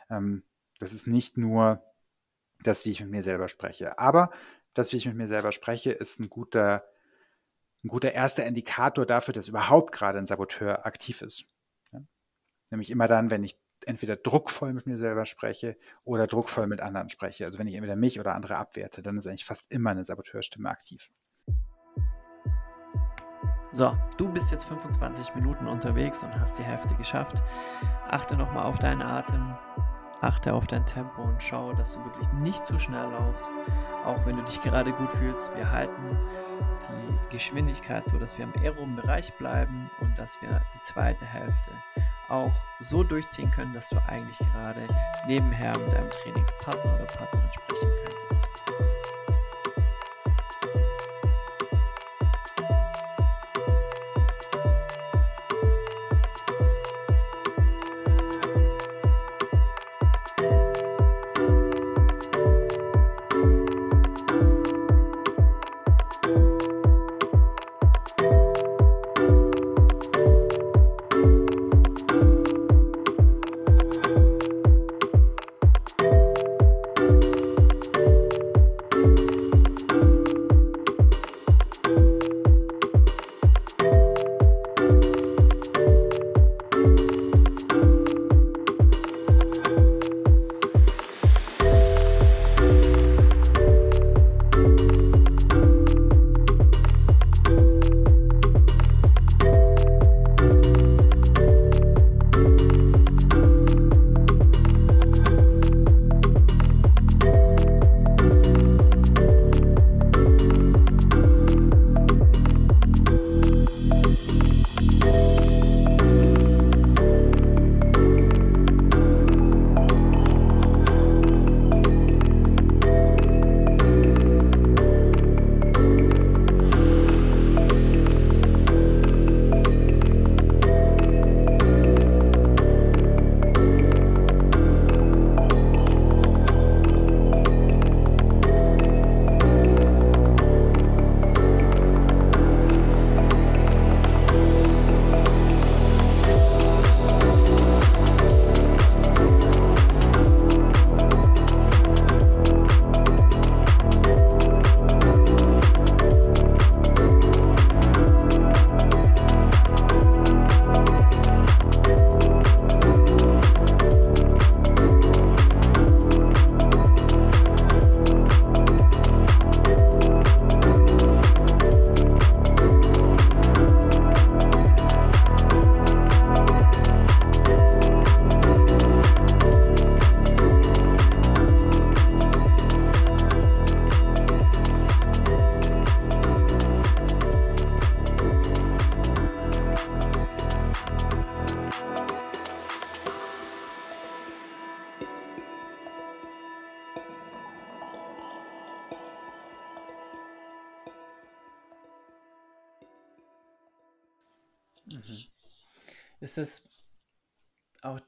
[0.09, 0.43] Ähm,
[0.79, 1.83] das ist nicht nur
[2.61, 3.99] das, wie ich mit mir selber spreche.
[3.99, 4.31] Aber
[4.73, 6.85] das, wie ich mit mir selber spreche, ist ein guter,
[7.83, 11.45] ein guter erster Indikator dafür, dass überhaupt gerade ein Saboteur aktiv ist.
[11.91, 12.01] Ja?
[12.69, 17.09] Nämlich immer dann, wenn ich entweder druckvoll mit mir selber spreche oder druckvoll mit anderen
[17.09, 17.45] spreche.
[17.45, 20.69] Also wenn ich entweder mich oder andere abwerte, dann ist eigentlich fast immer eine Saboteurstimme
[20.69, 21.11] aktiv.
[23.71, 27.43] So, du bist jetzt 25 Minuten unterwegs und hast die Hälfte geschafft.
[28.09, 29.55] Achte nochmal auf deinen Atem,
[30.21, 33.53] achte auf dein Tempo und schau, dass du wirklich nicht zu schnell laufst,
[34.05, 35.51] auch wenn du dich gerade gut fühlst.
[35.55, 36.17] Wir halten
[36.89, 41.71] die Geschwindigkeit so, dass wir im aeroben Bereich bleiben und dass wir die zweite Hälfte
[42.27, 44.87] auch so durchziehen können, dass du eigentlich gerade
[45.27, 48.49] nebenher mit deinem Trainingspartner oder Partnerin sprechen könntest.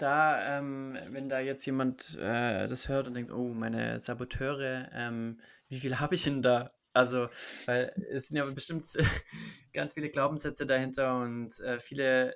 [0.02, 5.40] Da, ähm, wenn da jetzt jemand äh, das hört und denkt, oh, meine Saboteure, ähm,
[5.68, 6.72] wie viel habe ich denn da?
[6.94, 7.30] Also,
[7.68, 8.88] weil es sind ja bestimmt
[9.74, 12.36] ganz viele Glaubenssätze dahinter und äh, viele,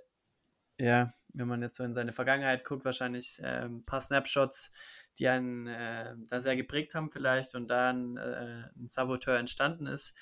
[0.78, 4.72] ja, wenn man jetzt so in seine Vergangenheit guckt, wahrscheinlich äh, ein paar Snapshots,
[5.20, 10.14] die einen äh, da sehr geprägt haben vielleicht und dann äh, ein Saboteur entstanden ist.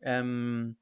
[0.00, 0.76] Ähm,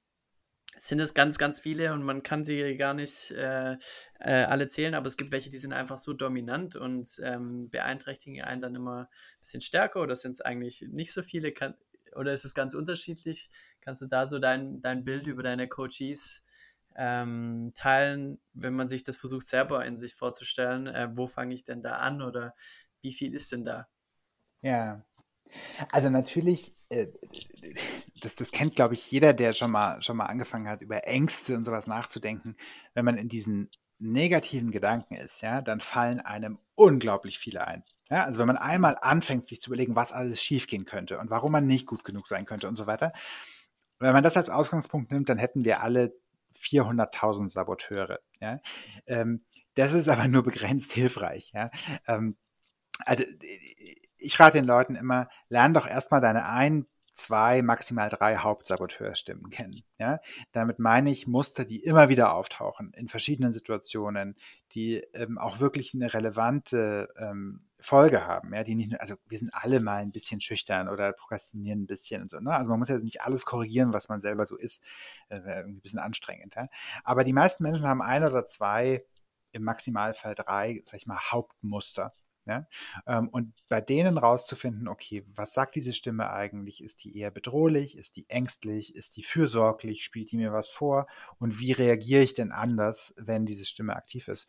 [0.79, 3.77] sind es ganz, ganz viele und man kann sie gar nicht äh,
[4.19, 8.43] äh, alle zählen, aber es gibt welche, die sind einfach so dominant und ähm, beeinträchtigen
[8.43, 11.53] einen dann immer ein bisschen stärker oder sind es eigentlich nicht so viele?
[11.53, 11.75] Kann,
[12.17, 13.51] oder ist es ganz unterschiedlich?
[13.81, 16.43] Kannst du da so dein, dein Bild über deine Coaches
[16.97, 20.87] ähm, teilen, wenn man sich das versucht selber in sich vorzustellen?
[20.87, 22.55] Äh, wo fange ich denn da an oder
[23.01, 23.89] wie viel ist denn da?
[24.63, 25.05] Ja,
[25.91, 27.09] also natürlich, äh,
[28.21, 31.57] das, das kennt, glaube ich, jeder, der schon mal, schon mal angefangen hat, über Ängste
[31.57, 32.57] und sowas nachzudenken.
[32.95, 37.85] Wenn man in diesen negativen Gedanken ist, ja, dann fallen einem unglaublich viele ein.
[38.11, 41.53] Ja, also wenn man einmal anfängt, sich zu überlegen, was alles schiefgehen könnte und warum
[41.53, 43.13] man nicht gut genug sein könnte und so weiter.
[43.99, 46.15] Wenn man das als Ausgangspunkt nimmt, dann hätten wir alle
[46.59, 48.19] 400.000 Saboteure.
[48.41, 48.61] Ja?
[49.07, 51.53] Ähm, das ist aber nur begrenzt hilfreich.
[51.55, 51.71] Ja?
[52.07, 52.37] Ähm,
[53.05, 53.25] also
[54.17, 59.83] ich rate den Leuten immer, lern doch erstmal deine ein, zwei, maximal drei Hauptsaboteurstimmen kennen.
[59.99, 60.21] Ja?
[60.53, 64.37] Damit meine ich Muster, die immer wieder auftauchen in verschiedenen Situationen,
[64.73, 69.55] die ähm, auch wirklich eine relevante ähm, Folge haben, ja, die nicht, also wir sind
[69.55, 72.53] alle mal ein bisschen schüchtern oder prokrastinieren ein bisschen und so, ne?
[72.53, 74.85] Also man muss ja nicht alles korrigieren, was man selber so ist,
[75.31, 76.69] äh, irgendwie ein bisschen anstrengend, ja?
[77.05, 79.03] Aber die meisten Menschen haben ein oder zwei,
[79.53, 82.13] im Maximalfall drei, sag ich mal, Hauptmuster,
[83.07, 86.83] Ähm, und bei denen rauszufinden, okay, was sagt diese Stimme eigentlich?
[86.83, 87.97] Ist die eher bedrohlich?
[87.97, 88.95] Ist die ängstlich?
[88.95, 90.05] Ist die fürsorglich?
[90.05, 91.07] Spielt die mir was vor?
[91.39, 94.49] Und wie reagiere ich denn anders, wenn diese Stimme aktiv ist?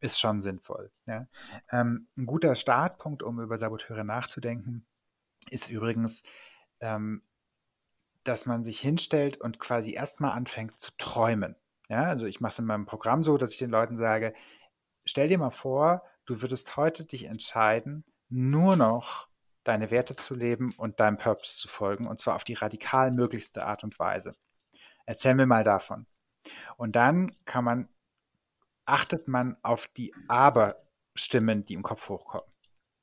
[0.00, 0.90] Ist schon sinnvoll.
[1.06, 1.26] Ja?
[1.70, 4.86] Ähm, ein guter Startpunkt, um über Saboteure nachzudenken,
[5.50, 6.22] ist übrigens,
[6.80, 7.22] ähm,
[8.24, 11.56] dass man sich hinstellt und quasi erstmal anfängt zu träumen.
[11.88, 14.32] Ja, also ich mache es in meinem Programm so, dass ich den Leuten sage,
[15.04, 19.28] stell dir mal vor, du würdest heute dich entscheiden, nur noch
[19.64, 23.66] deine Werte zu leben und deinem Purpose zu folgen, und zwar auf die radikal möglichste
[23.66, 24.36] Art und Weise.
[25.06, 26.06] Erzähl mir mal davon.
[26.76, 27.88] Und dann kann man,
[28.84, 32.48] achtet man auf die Aber-Stimmen, die im Kopf hochkommen.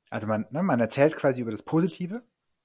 [0.08, 2.22] Also man, ne, man erzählt quasi über das Positive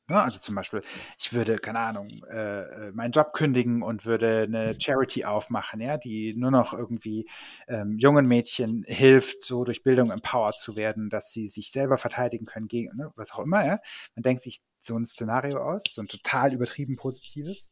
[0.07, 0.21] Ne?
[0.21, 0.81] Also zum Beispiel,
[1.17, 5.97] ich würde, keine Ahnung, äh, äh, meinen Job kündigen und würde eine Charity aufmachen, ja,
[5.97, 7.29] die nur noch irgendwie
[7.67, 12.45] ähm, jungen Mädchen hilft, so durch Bildung empowered zu werden, dass sie sich selber verteidigen
[12.45, 13.79] können gegen, ne, was auch immer, ja.
[14.15, 17.71] Man denkt sich so ein Szenario aus, so ein total übertrieben positives.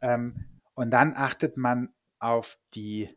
[0.00, 3.10] Ähm, und dann achtet man auf die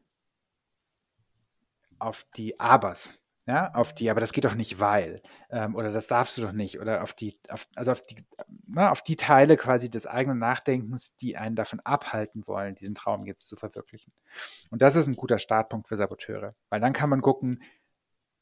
[2.00, 6.08] auf die Abers ja, auf die, aber das geht doch nicht, weil, ähm, oder das
[6.08, 8.26] darfst du doch nicht, oder auf die, auf, also auf die,
[8.68, 13.26] na, auf die Teile quasi des eigenen Nachdenkens, die einen davon abhalten wollen, diesen Traum
[13.26, 14.14] jetzt zu verwirklichen.
[14.70, 17.62] Und das ist ein guter Startpunkt für Saboteure, weil dann kann man gucken,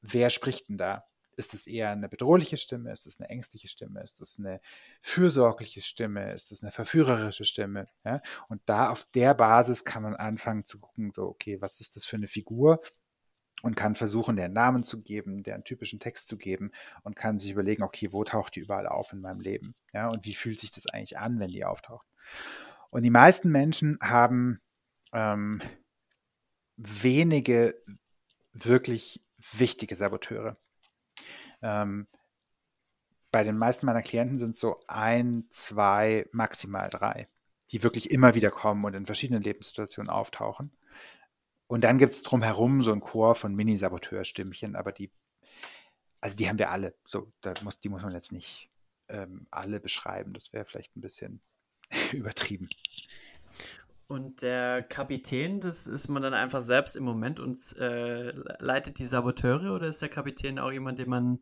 [0.02, 1.06] wer spricht denn da?
[1.38, 2.92] Ist es eher eine bedrohliche Stimme?
[2.92, 4.04] Ist es eine ängstliche Stimme?
[4.04, 4.60] Ist es eine
[5.02, 6.34] fürsorgliche Stimme?
[6.34, 7.88] Ist es eine verführerische Stimme?
[8.04, 8.22] Ja?
[8.50, 12.06] Und da auf der Basis kann man anfangen zu gucken, so, okay, was ist das
[12.06, 12.82] für eine Figur?
[13.62, 16.72] Und kann versuchen, deren Namen zu geben, deren typischen Text zu geben
[17.04, 19.76] und kann sich überlegen, okay, wo taucht die überall auf in meinem Leben?
[19.94, 22.08] Ja, und wie fühlt sich das eigentlich an, wenn die auftaucht?
[22.90, 24.60] Und die meisten Menschen haben
[25.14, 25.62] ähm,
[26.78, 27.76] wenige
[28.54, 30.58] wirklich wichtige Saboteure.
[31.62, 32.08] Ähm,
[33.32, 37.28] bei den meisten meiner Klienten sind es so ein, zwei, maximal drei,
[37.72, 40.72] die wirklich immer wieder kommen und in verschiedenen Lebenssituationen auftauchen.
[41.72, 45.10] Und dann gibt es drumherum so ein Chor von Mini-Saboteur-Stimmchen, aber die,
[46.20, 46.98] also die haben wir alle.
[47.06, 48.70] So, da muss, die muss man jetzt nicht
[49.08, 50.34] ähm, alle beschreiben.
[50.34, 51.42] Das wäre vielleicht ein bisschen
[52.12, 52.68] übertrieben.
[54.08, 59.06] Und der Kapitän, das ist man dann einfach selbst im Moment und äh, leitet die
[59.06, 61.40] Saboteure oder ist der Kapitän auch jemand, den man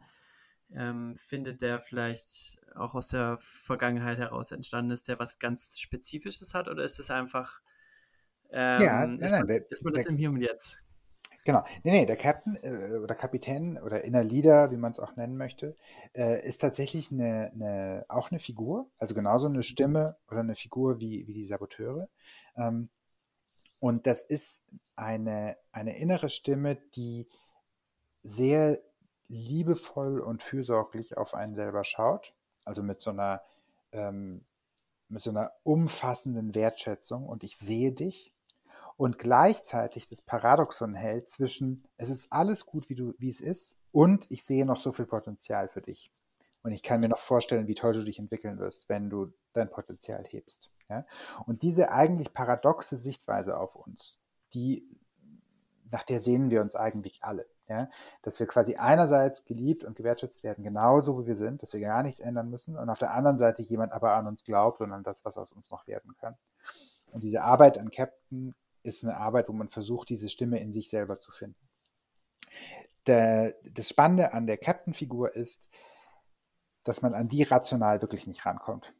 [0.69, 6.53] ähm, findet, der vielleicht auch aus der Vergangenheit heraus entstanden ist, der was ganz Spezifisches
[6.53, 7.63] hat oder ist es einfach
[8.51, 10.85] ähm, ja, nein, ist, man, nein, der, ist man das der, im Hier und Jetzt?
[11.45, 11.63] Genau.
[11.83, 15.37] Nee, nee, der Captain äh, oder Kapitän oder Inner Leader, wie man es auch nennen
[15.37, 15.75] möchte,
[16.13, 20.99] äh, ist tatsächlich eine, eine, auch eine Figur, also genauso eine Stimme oder eine Figur
[20.99, 22.09] wie, wie die Saboteure.
[22.55, 22.89] Ähm,
[23.79, 27.27] und das ist eine, eine innere Stimme, die
[28.21, 28.79] sehr
[29.27, 32.33] liebevoll und fürsorglich auf einen selber schaut
[32.69, 33.41] also mit so einer,
[33.91, 34.45] ähm,
[35.07, 38.31] mit so einer umfassenden Wertschätzung und ich sehe dich
[38.99, 43.77] und gleichzeitig das Paradoxon hält zwischen, es ist alles gut, wie, du, wie es ist
[43.93, 46.11] und ich sehe noch so viel Potenzial für dich.
[46.63, 49.69] Und ich kann mir noch vorstellen, wie toll du dich entwickeln wirst, wenn du dein
[49.69, 50.73] Potenzial hebst.
[50.89, 51.05] Ja?
[51.45, 54.19] Und diese eigentlich paradoxe Sichtweise auf uns,
[54.53, 54.85] die,
[55.89, 57.45] nach der sehnen wir uns eigentlich alle.
[57.69, 57.89] Ja?
[58.21, 62.03] Dass wir quasi einerseits geliebt und gewertschätzt werden, genauso wie wir sind, dass wir gar
[62.03, 65.03] nichts ändern müssen und auf der anderen Seite jemand aber an uns glaubt und an
[65.03, 66.35] das, was aus uns noch werden kann.
[67.13, 70.89] Und diese Arbeit an Captain ist eine Arbeit, wo man versucht, diese Stimme in sich
[70.89, 71.69] selber zu finden.
[73.07, 75.69] Der, das Spannende an der Captain-Figur ist,
[76.83, 78.93] dass man an die rational wirklich nicht rankommt.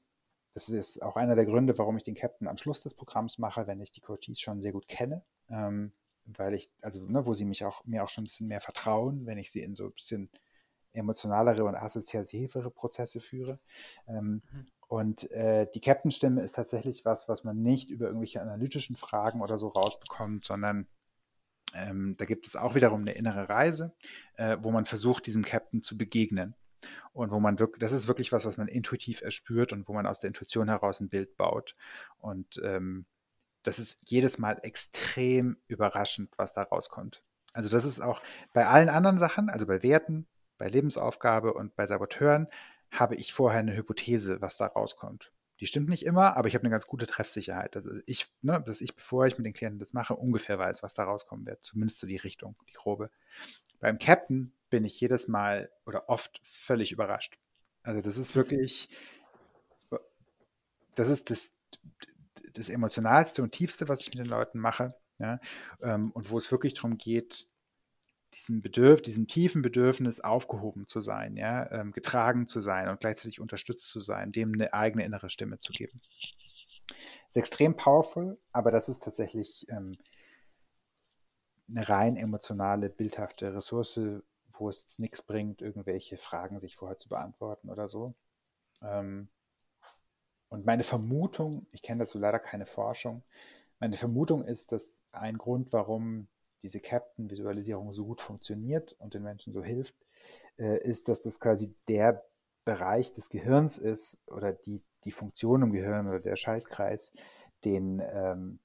[0.54, 3.68] Das ist auch einer der Gründe, warum ich den Captain am Schluss des Programms mache,
[3.68, 5.24] wenn ich die Coaches schon sehr gut kenne.
[5.50, 5.94] Ähm,
[6.26, 9.26] weil ich, also, ne, wo sie mich auch, mir auch schon ein bisschen mehr vertrauen,
[9.26, 10.30] wenn ich sie in so ein bisschen
[10.94, 13.60] emotionalere und assoziativere Prozesse führe.
[14.08, 14.68] Ähm, mhm.
[14.88, 19.60] Und äh, die Captain-Stimme ist tatsächlich was, was man nicht über irgendwelche analytischen Fragen oder
[19.60, 20.88] so rausbekommt, sondern
[21.76, 23.94] ähm, da gibt es auch wiederum eine innere Reise,
[24.36, 26.56] äh, wo man versucht, diesem Captain zu begegnen.
[27.12, 30.08] Und wo man wirklich, das ist wirklich was, was man intuitiv erspürt und wo man
[30.08, 31.76] aus der Intuition heraus ein Bild baut.
[32.18, 33.06] Und ähm,
[33.64, 37.22] das ist jedes Mal extrem überraschend, was da rauskommt.
[37.54, 38.22] Also das ist auch
[38.54, 40.28] bei allen anderen Sachen, also bei Werten,
[40.60, 42.48] bei Lebensaufgabe und bei Saboteuren,
[42.92, 45.32] habe ich vorher eine Hypothese, was da rauskommt.
[45.60, 47.76] Die stimmt nicht immer, aber ich habe eine ganz gute Treffsicherheit.
[47.76, 50.94] Also ich, ne, dass ich, bevor ich mit den Klienten das mache, ungefähr weiß, was
[50.94, 51.64] da rauskommen wird.
[51.64, 53.10] Zumindest so die Richtung, die grobe.
[53.80, 57.38] Beim Captain bin ich jedes Mal oder oft völlig überrascht.
[57.84, 58.90] Also das ist wirklich,
[60.96, 61.52] das ist das,
[62.54, 64.96] das emotionalste und tiefste, was ich mit den Leuten mache.
[65.18, 65.42] Ja,
[65.82, 67.49] ähm, und wo es wirklich darum geht,
[68.34, 73.40] diesem Bedürf diesem tiefen Bedürfnis aufgehoben zu sein, ja, ähm, getragen zu sein und gleichzeitig
[73.40, 76.02] unterstützt zu sein, dem eine eigene innere Stimme zu geben.
[77.30, 79.98] Ist extrem powerful, aber das ist tatsächlich ähm,
[81.70, 84.00] eine rein emotionale, bildhafte Ressource,
[84.54, 88.16] wo es jetzt nichts bringt, irgendwelche Fragen sich vorher zu beantworten oder so.
[88.82, 89.30] Ähm,
[90.50, 93.24] und meine Vermutung, ich kenne dazu leider keine Forschung,
[93.80, 96.28] meine Vermutung ist, dass ein Grund, warum
[96.64, 99.96] diese Captain-Visualisierung so gut funktioniert und den Menschen so hilft,
[100.58, 102.26] äh, ist, dass das quasi der
[102.66, 107.14] Bereich des Gehirns ist oder die, die Funktion im Gehirn oder der Schaltkreis,
[107.64, 108.60] den ähm,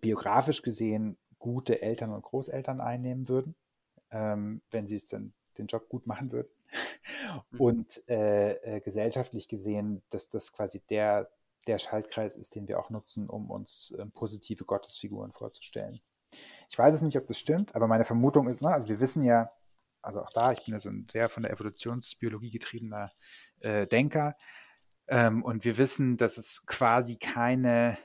[0.00, 3.56] biografisch gesehen gute Eltern und Großeltern einnehmen würden,
[4.10, 6.48] ähm, wenn sie es dann den Job gut machen würden.
[7.50, 7.60] Mhm.
[7.60, 11.30] Und äh, äh, gesellschaftlich gesehen, dass das quasi der,
[11.66, 16.00] der Schaltkreis ist, den wir auch nutzen, um uns äh, positive Gottesfiguren vorzustellen.
[16.70, 19.24] Ich weiß es nicht, ob das stimmt, aber meine Vermutung ist, ne, also wir wissen
[19.24, 19.50] ja,
[20.00, 23.12] also auch da, ich bin ja so ein sehr von der Evolutionsbiologie getriebener
[23.60, 24.36] äh, Denker,
[25.08, 27.98] ähm, und wir wissen, dass es quasi keine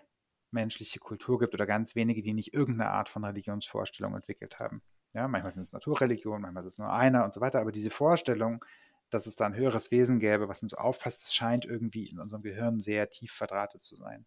[0.51, 4.81] menschliche Kultur gibt oder ganz wenige, die nicht irgendeine Art von Religionsvorstellung entwickelt haben.
[5.13, 7.89] Ja, manchmal sind es Naturreligionen, manchmal ist es nur einer und so weiter, aber diese
[7.91, 8.63] Vorstellung,
[9.09, 12.43] dass es da ein höheres Wesen gäbe, was uns aufpasst, das scheint irgendwie in unserem
[12.43, 14.25] Gehirn sehr tief verdrahtet zu sein.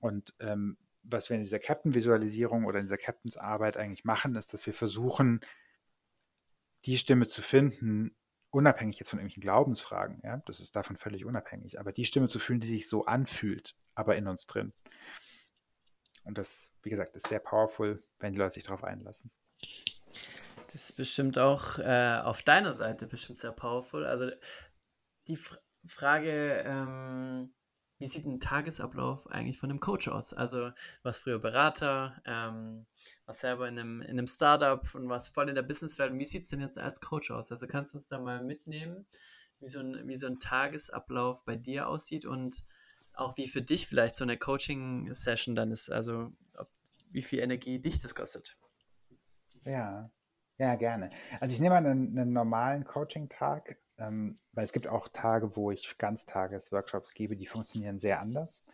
[0.00, 0.76] Und ähm,
[1.10, 5.40] was wir in dieser Captain-Visualisierung oder in dieser Captains-Arbeit eigentlich machen, ist, dass wir versuchen,
[6.84, 8.14] die Stimme zu finden,
[8.50, 12.38] unabhängig jetzt von irgendwelchen Glaubensfragen, ja, das ist davon völlig unabhängig, aber die Stimme zu
[12.38, 14.72] fühlen, die sich so anfühlt, aber in uns drin.
[16.24, 19.30] Und das, wie gesagt, ist sehr powerful, wenn die Leute sich darauf einlassen.
[20.72, 24.04] Das ist bestimmt auch äh, auf deiner Seite bestimmt sehr powerful.
[24.04, 24.30] Also
[25.26, 27.54] die F Frage, ähm,
[27.98, 30.32] wie sieht ein Tagesablauf eigentlich von einem Coach aus?
[30.32, 30.70] Also
[31.02, 32.86] was früher Berater, ähm,
[33.26, 36.12] was selber in einem, in einem Startup und was voll in der Businesswelt.
[36.14, 37.50] Wie sieht es denn jetzt als Coach aus?
[37.50, 39.06] Also kannst du uns da mal mitnehmen,
[39.60, 42.62] wie so ein, wie so ein Tagesablauf bei dir aussieht und
[43.14, 46.70] auch wie für dich vielleicht so eine Coaching-Session dann ist, also ob,
[47.10, 48.56] wie viel Energie dich das kostet.
[49.64, 50.08] Ja,
[50.56, 51.10] ja, gerne.
[51.40, 55.98] Also ich nehme einen, einen normalen Coaching-Tag, ähm, weil es gibt auch Tage, wo ich
[55.98, 58.64] Ganztages-Workshops gebe, die funktionieren sehr anders.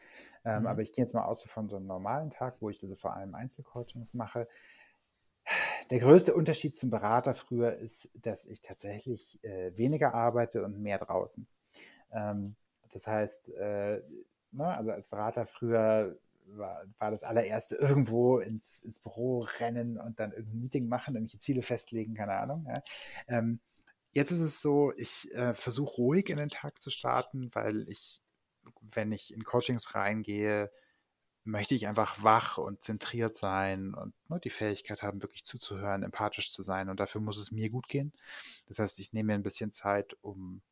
[0.44, 0.66] Ähm, mhm.
[0.66, 3.14] Aber ich gehe jetzt mal aus von so einem normalen Tag, wo ich also vor
[3.14, 4.46] allem Einzelcoachings mache.
[5.90, 10.98] Der größte Unterschied zum Berater früher ist, dass ich tatsächlich äh, weniger arbeite und mehr
[10.98, 11.46] draußen.
[12.12, 12.56] Ähm,
[12.90, 14.02] das heißt, äh,
[14.52, 16.16] ne, also als Berater früher
[16.46, 21.38] war, war das allererste irgendwo ins, ins Büro rennen und dann irgendein Meeting machen, irgendwelche
[21.38, 22.66] Ziele festlegen, keine Ahnung.
[22.68, 22.82] Ja.
[23.28, 23.60] Ähm,
[24.14, 28.22] jetzt ist es so, ich äh, versuche ruhig in den Tag zu starten, weil ich,
[28.80, 30.70] wenn ich in Coachings reingehe,
[31.44, 36.50] möchte ich einfach wach und zentriert sein und ne, die Fähigkeit haben, wirklich zuzuhören, empathisch
[36.50, 36.88] zu sein.
[36.88, 38.12] Und dafür muss es mir gut gehen.
[38.66, 40.62] Das heißt, ich nehme mir ein bisschen Zeit, um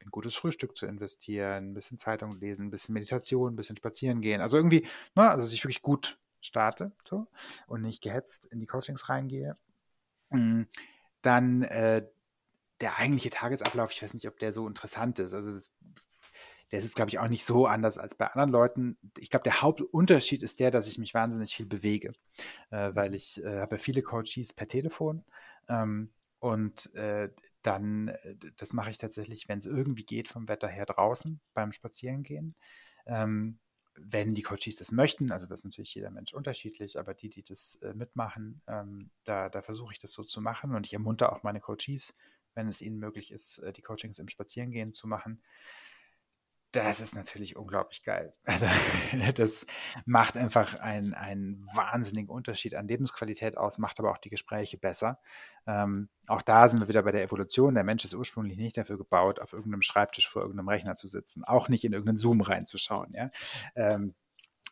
[0.00, 4.20] in gutes Frühstück zu investieren, ein bisschen Zeitung lesen, ein bisschen Meditation, ein bisschen spazieren
[4.20, 4.42] gehen.
[4.42, 7.26] Also irgendwie, ne, also dass ich wirklich gut starte so,
[7.66, 9.56] und nicht gehetzt in die Coachings reingehe.
[10.30, 10.64] Mm,
[11.22, 12.06] dann äh,
[12.80, 15.32] der eigentliche Tagesablauf, ich weiß nicht, ob der so interessant ist.
[15.32, 15.70] Also das,
[16.70, 18.98] der ist, glaube ich, auch nicht so anders als bei anderen Leuten.
[19.16, 22.12] Ich glaube, der Hauptunterschied ist der, dass ich mich wahnsinnig viel bewege,
[22.70, 25.24] äh, weil ich äh, habe viele Coaches per Telefon
[25.68, 27.30] ähm, und äh,
[27.62, 31.72] dann, äh, das mache ich tatsächlich, wenn es irgendwie geht, vom Wetter her draußen beim
[31.72, 32.54] Spazierengehen.
[33.06, 33.58] Ähm,
[34.00, 37.42] wenn die Coaches das möchten, also das ist natürlich jeder Mensch unterschiedlich, aber die, die
[37.42, 41.32] das äh, mitmachen, ähm, da, da versuche ich das so zu machen und ich ermuntere
[41.32, 42.14] auch meine Coaches,
[42.58, 45.40] wenn es ihnen möglich ist, äh, die Coachings im Spazierengehen zu machen
[46.72, 48.34] das ist natürlich unglaublich geil.
[48.44, 48.66] Also
[49.34, 49.66] das
[50.04, 55.18] macht einfach einen, einen wahnsinnigen Unterschied an Lebensqualität aus, macht aber auch die Gespräche besser.
[55.66, 57.74] Ähm, auch da sind wir wieder bei der Evolution.
[57.74, 61.44] Der Mensch ist ursprünglich nicht dafür gebaut, auf irgendeinem Schreibtisch vor irgendeinem Rechner zu sitzen,
[61.44, 63.12] auch nicht in irgendeinen Zoom reinzuschauen.
[63.14, 63.30] Ja?
[63.74, 64.14] Ähm,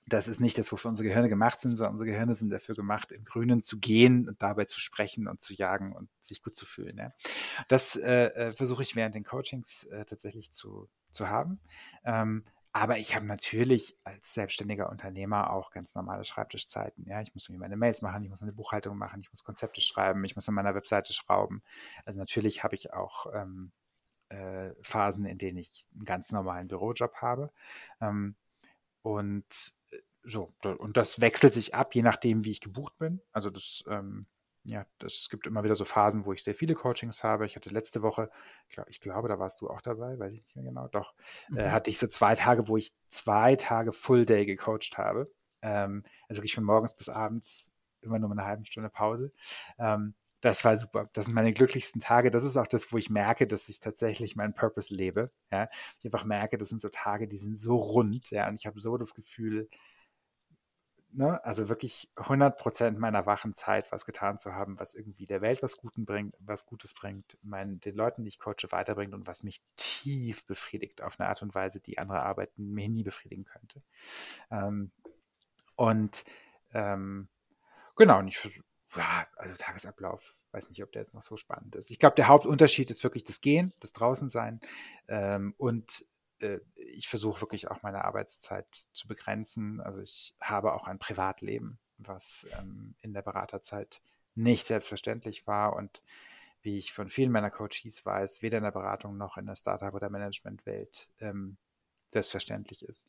[0.07, 3.11] das ist nicht das, wofür unsere Gehirne gemacht sind, sondern unsere Gehirne sind dafür gemacht,
[3.11, 6.65] im Grünen zu gehen und dabei zu sprechen und zu jagen und sich gut zu
[6.65, 6.97] fühlen.
[6.97, 7.13] Ja.
[7.69, 11.61] Das äh, äh versuche ich während den Coachings äh, tatsächlich zu, zu haben.
[12.05, 17.07] Ähm, aber ich habe natürlich als selbstständiger Unternehmer auch ganz normale Schreibtischzeiten.
[17.09, 19.81] Ja, ich muss mir meine Mails machen, ich muss meine Buchhaltung machen, ich muss Konzepte
[19.81, 21.63] schreiben, ich muss an meiner Webseite schrauben.
[22.05, 23.73] Also natürlich habe ich auch ähm,
[24.29, 27.51] äh, Phasen, in denen ich einen ganz normalen Bürojob habe.
[28.01, 28.37] Ähm,
[29.07, 33.21] und äh, so, und das wechselt sich ab, je nachdem, wie ich gebucht bin.
[33.31, 34.27] Also das, ähm,
[34.65, 37.47] ja, das gibt immer wieder so Phasen, wo ich sehr viele Coachings habe.
[37.47, 38.29] Ich hatte letzte Woche,
[38.89, 41.15] ich glaube, da warst du auch dabei, weiß ich nicht mehr genau, doch,
[41.51, 41.59] äh, mhm.
[41.59, 45.33] äh, hatte ich so zwei Tage, wo ich zwei Tage Full Day gecoacht habe.
[45.63, 49.33] Ähm, also wirklich von morgens bis abends immer nur eine halbe Stunde Pause.
[49.79, 51.09] Ähm, das war super.
[51.13, 52.31] Das sind meine glücklichsten Tage.
[52.31, 55.31] Das ist auch das, wo ich merke, dass ich tatsächlich meinen Purpose lebe.
[55.51, 55.69] Ja?
[55.99, 58.31] Ich einfach merke, das sind so Tage, die sind so rund.
[58.31, 58.49] Ja?
[58.49, 59.69] Und ich habe so das Gefühl,
[61.17, 65.41] ne, also wirklich 100 Prozent meiner wachen Zeit was getan zu haben, was irgendwie der
[65.41, 69.27] Welt was, Guten bringt, was Gutes bringt, meinen, den Leuten, die ich coache, weiterbringt und
[69.27, 73.45] was mich tief befriedigt auf eine Art und Weise, die andere Arbeiten mir nie befriedigen
[73.45, 73.83] könnte.
[74.51, 74.93] Ähm,
[75.77, 76.25] und
[76.73, 77.29] ähm,
[77.97, 78.63] genau, und ich
[79.37, 81.91] also Tagesablauf, weiß nicht, ob der jetzt noch so spannend ist.
[81.91, 84.61] Ich glaube, der Hauptunterschied ist wirklich das Gehen, das Draußensein
[85.09, 86.07] ähm, und
[86.41, 89.81] äh, ich versuche wirklich auch meine Arbeitszeit zu begrenzen.
[89.81, 94.01] Also ich habe auch ein Privatleben, was ähm, in der Beraterzeit
[94.35, 96.03] nicht selbstverständlich war und
[96.63, 99.95] wie ich von vielen meiner Coaches weiß, weder in der Beratung noch in der Startup-
[99.95, 101.57] oder Managementwelt ähm,
[102.13, 103.07] selbstverständlich ist.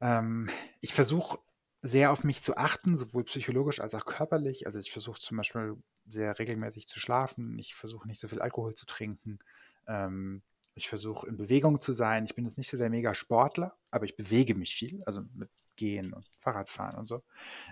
[0.00, 0.50] Ähm,
[0.80, 1.38] ich versuche
[1.82, 4.66] sehr auf mich zu achten, sowohl psychologisch als auch körperlich.
[4.66, 5.76] Also ich versuche zum Beispiel
[6.06, 7.58] sehr regelmäßig zu schlafen.
[7.58, 9.40] Ich versuche nicht so viel Alkohol zu trinken.
[9.88, 10.42] Ähm,
[10.74, 12.24] ich versuche in Bewegung zu sein.
[12.24, 16.12] Ich bin jetzt nicht so der Mega-Sportler, aber ich bewege mich viel, also mit Gehen
[16.12, 17.22] und Fahrradfahren und so.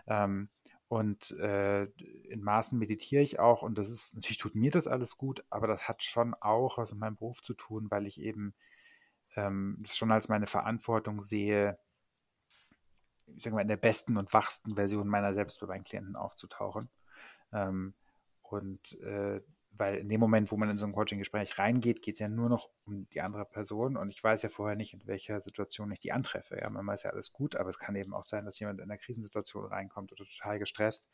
[0.09, 0.49] Ähm,
[0.89, 5.17] und äh, in Maßen meditiere ich auch und das ist, natürlich tut mir das alles
[5.17, 8.55] gut, aber das hat schon auch was mit meinem Beruf zu tun, weil ich eben
[9.37, 11.79] ähm, das schon als meine Verantwortung sehe,
[13.37, 16.89] ich sage mal, in der besten und wachsten Version meiner selbst bei meinen Klienten aufzutauchen.
[17.53, 17.95] Ähm,
[18.43, 19.41] und äh,
[19.73, 22.49] weil in dem Moment, wo man in so ein Coaching-Gespräch reingeht, geht es ja nur
[22.49, 26.01] noch um die andere Person und ich weiß ja vorher nicht, in welcher Situation ich
[26.01, 26.59] die antreffe.
[26.61, 28.85] Ja, manchmal ist ja alles gut, aber es kann eben auch sein, dass jemand in
[28.85, 31.09] einer Krisensituation reinkommt oder total gestresst.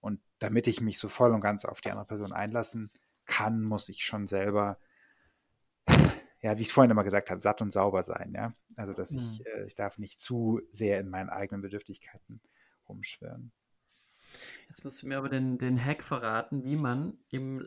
[0.00, 2.90] Und damit ich mich so voll und ganz auf die andere Person einlassen
[3.26, 4.78] kann, muss ich schon selber
[6.42, 8.54] ja, wie ich vorhin immer gesagt habe, satt und sauber sein, ja.
[8.76, 9.18] Also dass mhm.
[9.18, 12.40] ich, äh, ich darf nicht zu sehr in meinen eigenen Bedürftigkeiten
[12.88, 13.52] rumschwirren.
[14.68, 17.66] Jetzt musst du mir aber den, den Hack verraten, wie man im,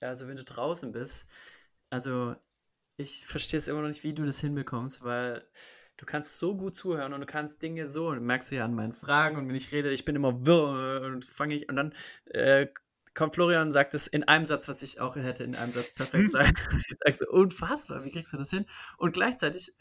[0.00, 1.26] also wenn du draußen bist,
[1.90, 2.36] also
[2.96, 5.46] ich verstehe es immer noch nicht, wie du das hinbekommst, weil
[5.96, 8.92] du kannst so gut zuhören und du kannst Dinge so, merkst du ja an meinen
[8.92, 11.94] Fragen und wenn ich rede, ich bin immer wirr und fange ich und dann
[12.26, 12.66] äh,
[13.14, 15.92] kommt Florian und sagt es in einem Satz, was ich auch hätte in einem Satz
[15.92, 16.52] perfekt sein.
[16.76, 18.66] ich sage so, unfassbar, wie kriegst du das hin?
[18.98, 19.74] Und gleichzeitig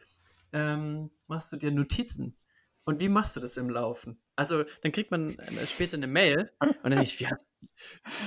[0.54, 2.36] ähm, machst du dir Notizen.
[2.84, 4.20] Und wie machst du das im Laufen?
[4.36, 7.46] Also, dann kriegt man äh, später eine Mail und dann ich, wie hast,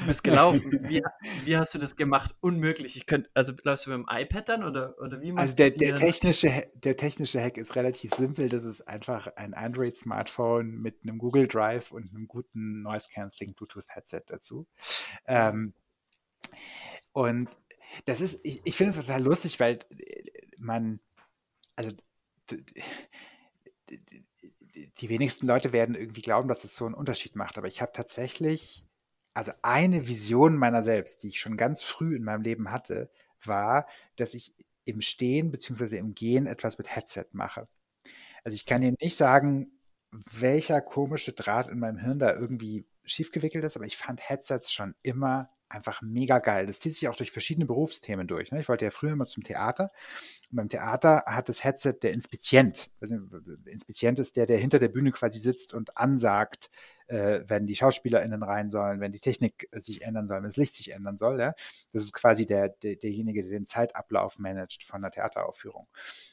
[0.01, 0.79] du bist gelaufen.
[0.83, 1.03] Wie,
[1.45, 2.37] wie hast du das gemacht?
[2.41, 2.97] Unmöglich.
[2.97, 5.93] Ich könnte, also läufst du mit dem iPad dann oder, oder wie machst also der,
[5.93, 8.49] der technische, der technische Hack ist relativ simpel.
[8.49, 14.69] Das ist einfach ein Android-Smartphone mit einem Google Drive und einem guten Noise-Canceling Bluetooth-Headset dazu.
[15.27, 15.75] Ähm,
[17.13, 17.49] und
[18.07, 19.81] das ist, ich, ich finde es total lustig, weil
[20.59, 21.01] man,
[21.75, 21.91] also
[24.75, 27.59] die wenigsten Leute werden irgendwie glauben, dass es so einen Unterschied macht.
[27.59, 28.85] Aber ich habe tatsächlich,
[29.35, 33.11] also eine Vision meiner selbst, die ich schon ganz früh in meinem Leben hatte,
[33.43, 34.55] war, dass ich
[34.85, 35.97] im Stehen bzw.
[35.99, 37.69] im Gehen etwas mit Headset mache.
[38.45, 39.71] Also ich kann dir nicht sagen,
[40.11, 44.95] welcher komische Draht in meinem Hirn da irgendwie schiefgewickelt ist, aber ich fand Headsets schon
[45.03, 46.67] immer einfach mega geil.
[46.67, 48.53] Das zieht sich auch durch verschiedene Berufsthemen durch.
[48.53, 48.61] Ne?
[48.61, 49.91] Ich wollte ja früher immer zum Theater.
[50.51, 52.91] Und beim Theater hat das Headset der Inspizient.
[53.01, 53.17] Also,
[53.67, 56.71] Inspizient ist der, der hinter der Bühne quasi sitzt und ansagt,
[57.07, 60.75] äh, wenn die SchauspielerInnen rein sollen, wenn die Technik sich ändern soll, wenn das Licht
[60.75, 61.41] sich ändern soll.
[61.41, 61.55] Ja?
[61.93, 65.89] Das ist quasi der, der, derjenige, der den Zeitablauf managt von einer Theateraufführung.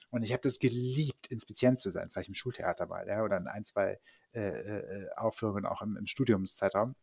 [0.09, 2.05] Und ich habe das geliebt, Inspizient zu sein.
[2.05, 3.23] Das war ich im Schultheater mal, ja?
[3.23, 3.99] oder in ein, zwei
[4.34, 6.95] äh, äh, Aufführungen auch im, im Studiumszeitraum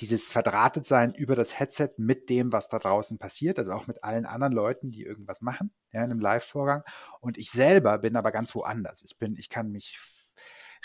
[0.00, 4.26] dieses Verdrahtetsein über das Headset mit dem, was da draußen passiert, also auch mit allen
[4.26, 6.82] anderen Leuten, die irgendwas machen, ja, in einem Live-Vorgang.
[7.20, 9.02] Und ich selber bin aber ganz woanders.
[9.04, 9.98] Ich bin, ich kann mich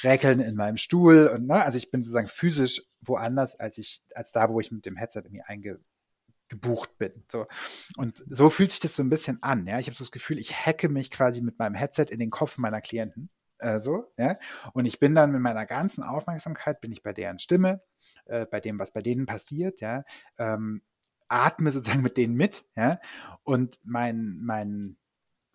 [0.03, 4.31] räkeln in meinem Stuhl und ne, also ich bin sozusagen physisch woanders, als ich, als
[4.31, 7.23] da, wo ich mit dem Headset irgendwie eingebucht bin.
[7.31, 7.47] So.
[7.95, 9.65] Und so fühlt sich das so ein bisschen an.
[9.67, 9.79] Ja?
[9.79, 12.57] Ich habe so das Gefühl, ich hacke mich quasi mit meinem Headset in den Kopf
[12.57, 14.37] meiner Klienten äh, so, ja.
[14.73, 17.81] Und ich bin dann mit meiner ganzen Aufmerksamkeit, bin ich bei deren Stimme,
[18.25, 20.03] äh, bei dem, was bei denen passiert, ja,
[20.37, 20.81] ähm,
[21.27, 22.99] atme sozusagen mit denen mit, ja.
[23.43, 24.97] Und mein, mein,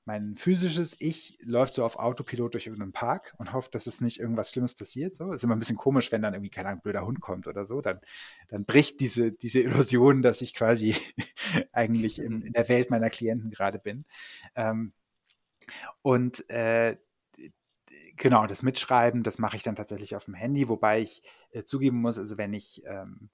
[0.04, 4.18] mein physisches Ich läuft so auf Autopilot durch irgendeinen Park und hofft, dass es nicht
[4.18, 5.14] irgendwas Schlimmes passiert.
[5.16, 7.64] So ist immer ein bisschen komisch, wenn dann irgendwie kein ein blöder Hund kommt oder
[7.64, 7.80] so.
[7.80, 8.00] Dann,
[8.48, 10.96] dann bricht diese, diese Illusion, dass ich quasi
[11.72, 14.04] eigentlich in, in, der Welt meiner Klienten gerade bin.
[14.56, 14.92] Ähm,
[16.02, 16.96] und äh,
[18.16, 22.00] genau, das Mitschreiben, das mache ich dann tatsächlich auf dem Handy, wobei ich äh, zugeben
[22.00, 23.30] muss, also wenn ich, ähm,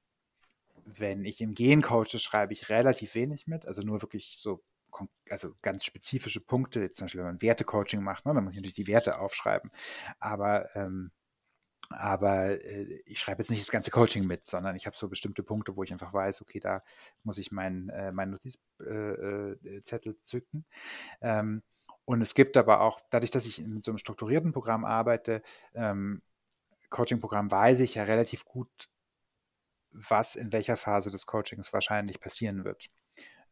[0.84, 4.62] wenn ich im Gehen coache, schreibe ich relativ wenig mit, also nur wirklich so,
[5.28, 8.56] also ganz spezifische Punkte, jetzt zum Beispiel, wenn man Wertecoaching macht, ne, dann muss ich
[8.58, 9.70] natürlich die Werte aufschreiben,
[10.18, 11.10] aber ähm,
[11.90, 15.42] aber äh, ich schreibe jetzt nicht das ganze Coaching mit, sondern ich habe so bestimmte
[15.42, 16.82] Punkte, wo ich einfach weiß, okay, da
[17.22, 20.64] muss ich meinen äh, mein Notizzettel äh, äh zücken.
[21.20, 21.62] Ähm,
[22.06, 25.42] und es gibt aber auch, dadurch, dass ich mit so einem strukturierten Programm arbeite,
[25.74, 26.22] ähm,
[26.88, 28.88] Coaching-Programm, weiß ich ja relativ gut,
[29.90, 32.86] was in welcher Phase des Coachings wahrscheinlich passieren wird.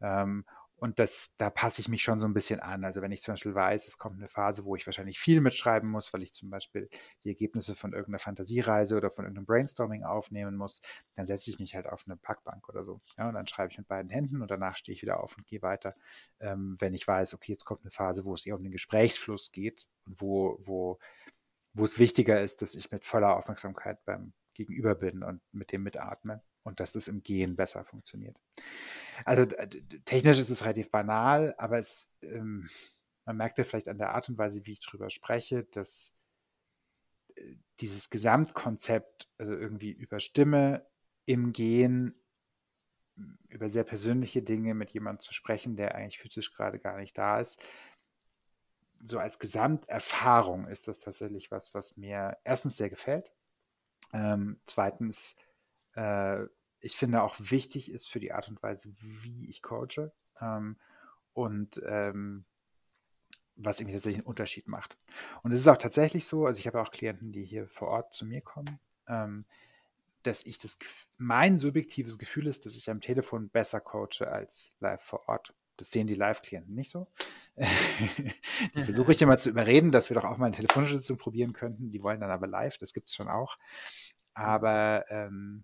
[0.01, 0.45] Ähm,
[0.77, 2.83] und das, da passe ich mich schon so ein bisschen an.
[2.83, 5.89] Also wenn ich zum Beispiel weiß, es kommt eine Phase, wo ich wahrscheinlich viel mitschreiben
[5.89, 6.89] muss, weil ich zum Beispiel
[7.23, 10.81] die Ergebnisse von irgendeiner Fantasiereise oder von irgendeinem Brainstorming aufnehmen muss,
[11.15, 13.01] dann setze ich mich halt auf eine Packbank oder so.
[13.17, 15.47] Ja, und dann schreibe ich mit beiden Händen und danach stehe ich wieder auf und
[15.47, 15.93] gehe weiter.
[16.39, 19.51] Ähm, wenn ich weiß, okay, jetzt kommt eine Phase, wo es eher um den Gesprächsfluss
[19.51, 20.99] geht und wo, wo,
[21.73, 25.83] wo es wichtiger ist, dass ich mit voller Aufmerksamkeit beim Gegenüber bin und mit dem
[25.83, 28.37] mitatme und dass das im Gehen besser funktioniert.
[29.23, 29.45] Also
[30.05, 32.67] technisch ist es relativ banal, aber es, ähm,
[33.25, 36.17] man merkt ja vielleicht an der Art und Weise, wie ich drüber spreche, dass
[37.35, 40.85] äh, dieses Gesamtkonzept, also irgendwie über Stimme
[41.25, 42.19] im Gehen,
[43.47, 47.39] über sehr persönliche Dinge mit jemandem zu sprechen, der eigentlich physisch gerade gar nicht da
[47.39, 47.65] ist,
[49.01, 53.31] so als Gesamterfahrung ist das tatsächlich was, was mir erstens sehr gefällt.
[54.13, 55.37] Ähm, zweitens
[55.93, 56.45] äh,
[56.85, 60.77] ich finde auch wichtig ist für die Art und Weise, wie ich coache ähm,
[61.33, 62.45] und ähm,
[63.55, 64.95] was irgendwie tatsächlich einen Unterschied macht.
[65.41, 68.13] Und es ist auch tatsächlich so, also ich habe auch Klienten, die hier vor Ort
[68.13, 69.45] zu mir kommen, ähm,
[70.21, 70.77] dass ich das,
[71.17, 75.55] mein subjektives Gefühl ist, dass ich am Telefon besser coache als live vor Ort.
[75.77, 77.07] Das sehen die Live-Klienten nicht so.
[78.75, 81.53] die versuche ich immer zu überreden, dass wir doch auch mal eine telefonische Sitzung probieren
[81.53, 81.91] könnten.
[81.91, 83.57] Die wollen dann aber live, das gibt es schon auch.
[84.33, 85.63] Aber ähm,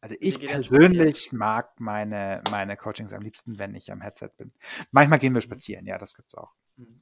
[0.00, 4.52] also ich persönlich mag meine, meine Coachings am liebsten, wenn ich am Headset bin.
[4.90, 5.44] Manchmal gehen wir mhm.
[5.44, 6.52] spazieren, ja, das gibt's auch.
[6.76, 7.00] Mhm.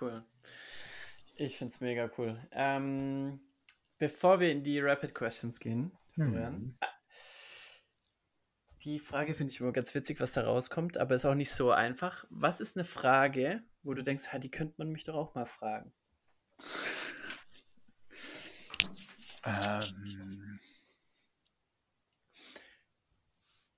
[0.00, 0.24] Cool.
[1.36, 2.40] Ich finde es mega cool.
[2.52, 3.40] Ähm,
[3.98, 5.92] bevor wir in die Rapid Questions gehen.
[6.16, 6.50] Äh,
[8.84, 11.72] die Frage finde ich immer ganz witzig, was da rauskommt, aber ist auch nicht so
[11.72, 12.24] einfach.
[12.30, 15.92] Was ist eine Frage, wo du denkst, die könnte man mich doch auch mal fragen?
[19.44, 20.25] Ähm,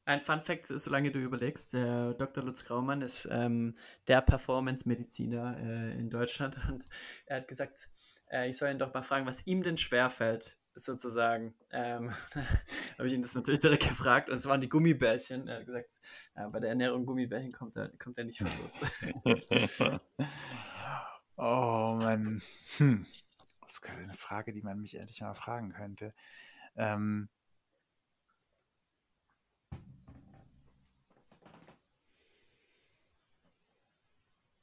[0.08, 2.42] Ein Fun Fact, solange du überlegst, der Dr.
[2.42, 3.74] Lutz Graumann ist ähm,
[4.06, 6.86] der Performance-Mediziner äh, in Deutschland und
[7.26, 7.90] er hat gesagt,
[8.30, 11.54] äh, ich soll ihn doch mal fragen, was ihm denn schwerfällt, sozusagen.
[11.72, 12.10] Ähm,
[12.96, 15.46] habe ich ihn das natürlich direkt gefragt und es waren die Gummibärchen.
[15.46, 15.92] Er hat gesagt,
[16.36, 18.80] äh, bei der Ernährung Gummibärchen kommt er, kommt er nicht von los.
[21.36, 22.40] oh Mann.
[22.78, 23.04] Hm.
[23.60, 26.14] Das ist eine Frage, die man mich ehrlich mal fragen könnte.
[26.76, 27.28] Ähm,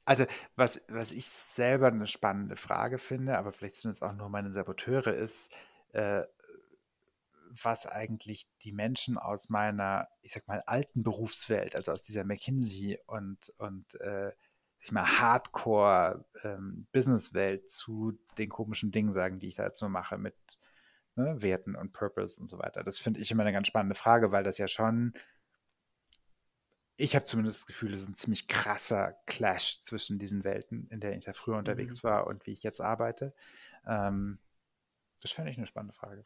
[0.06, 4.28] Also, was, was ich selber eine spannende Frage finde, aber vielleicht sind es auch nur
[4.28, 5.52] meine Saboteure, ist,
[5.92, 6.22] äh,
[7.62, 12.98] was eigentlich die Menschen aus meiner, ich sag mal, alten Berufswelt, also aus dieser McKinsey
[13.06, 14.32] und, und äh,
[14.78, 20.18] ich mal, Hardcore-Businesswelt ähm, zu den komischen Dingen sagen, die ich da jetzt nur mache
[20.18, 20.36] mit
[21.16, 22.84] ne, Werten und Purpose und so weiter.
[22.84, 25.14] Das finde ich immer eine ganz spannende Frage, weil das ja schon,
[26.96, 31.00] ich habe zumindest das Gefühl, es ist ein ziemlich krasser Clash zwischen diesen Welten, in
[31.00, 32.08] der ich ja früher unterwegs mhm.
[32.08, 33.34] war und wie ich jetzt arbeite.
[33.86, 34.38] Ähm,
[35.20, 36.24] das fände ich eine spannende Frage.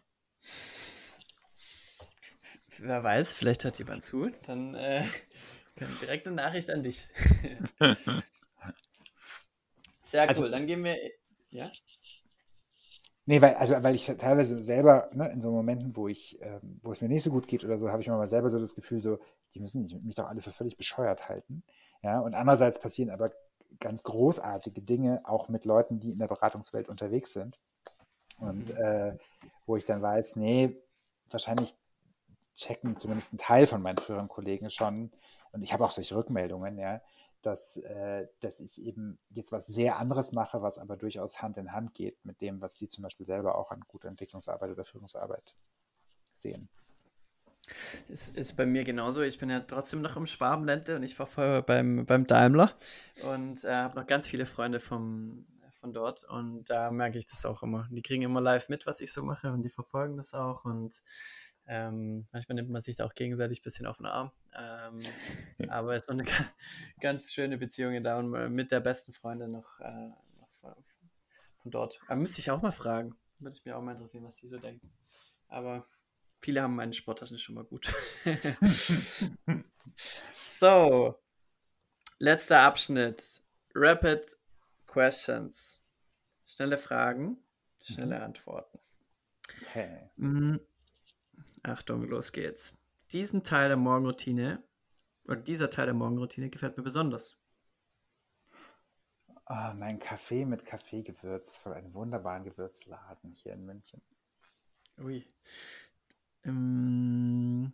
[2.78, 5.04] Wer weiß, vielleicht hört jemand zu, dann äh,
[6.00, 7.08] direkt eine Nachricht an dich.
[10.02, 10.96] Sehr also, cool, dann gehen wir.
[11.50, 11.70] Ja?
[13.26, 16.90] Nee, weil, also, weil ich teilweise selber, ne, in so Momenten, wo ich, ähm, wo
[16.90, 18.74] es mir nicht so gut geht oder so, habe ich immer mal selber so das
[18.74, 19.20] Gefühl, so,
[19.55, 21.62] die müssen mich doch alle für völlig bescheuert halten.
[22.03, 23.32] Ja, und andererseits passieren aber
[23.78, 27.59] ganz großartige Dinge, auch mit Leuten, die in der Beratungswelt unterwegs sind.
[28.38, 28.76] Und mhm.
[28.76, 29.18] äh,
[29.66, 30.76] wo ich dann weiß, nee,
[31.30, 31.76] wahrscheinlich
[32.55, 35.12] checken zumindest ein Teil von meinen früheren Kollegen schon,
[35.53, 37.01] und ich habe auch solche Rückmeldungen, ja,
[37.42, 41.72] dass, äh, dass ich eben jetzt was sehr anderes mache, was aber durchaus Hand in
[41.72, 45.55] Hand geht mit dem, was die zum Beispiel selber auch an guter Entwicklungsarbeit oder Führungsarbeit
[46.34, 46.68] sehen.
[48.08, 49.22] Ist, ist bei mir genauso.
[49.22, 52.74] Ich bin ja trotzdem noch im Schwabenländle und ich war vorher beim, beim Daimler
[53.30, 55.46] und äh, habe noch ganz viele Freunde vom,
[55.80, 57.88] von dort und da merke ich das auch immer.
[57.90, 61.02] Die kriegen immer live mit, was ich so mache und die verfolgen das auch und
[61.66, 64.32] ähm, manchmal nimmt man sich da auch gegenseitig ein bisschen auf den Arm.
[64.58, 64.98] Ähm,
[65.68, 66.24] aber es ist eine
[67.00, 70.08] ganz schöne Beziehung da und mit der besten Freundin noch, äh,
[70.40, 70.74] noch von,
[71.62, 72.00] von, dort.
[72.08, 73.14] Aber müsste ich auch mal fragen.
[73.38, 74.92] Würde ich mir auch mal interessieren, was die so denken.
[75.46, 75.86] Aber
[76.41, 77.93] viele haben meine Sporttaschen schon mal gut.
[80.32, 81.18] so,
[82.18, 83.43] letzter Abschnitt.
[83.74, 84.36] Rapid
[84.86, 85.84] Questions.
[86.45, 87.38] Schnelle Fragen,
[87.80, 88.24] schnelle mhm.
[88.24, 88.78] Antworten.
[89.62, 90.11] Okay.
[90.16, 90.57] Mm,
[91.62, 92.76] Achtung, los geht's.
[93.12, 94.62] Diesen Teil der Morgenroutine,
[95.28, 97.38] oder dieser Teil der Morgenroutine gefällt mir besonders.
[99.47, 104.01] Oh, mein Kaffee mit Kaffeegewürz von einem wunderbaren Gewürzladen hier in München.
[104.99, 105.26] Ui.
[106.45, 107.72] Ähm,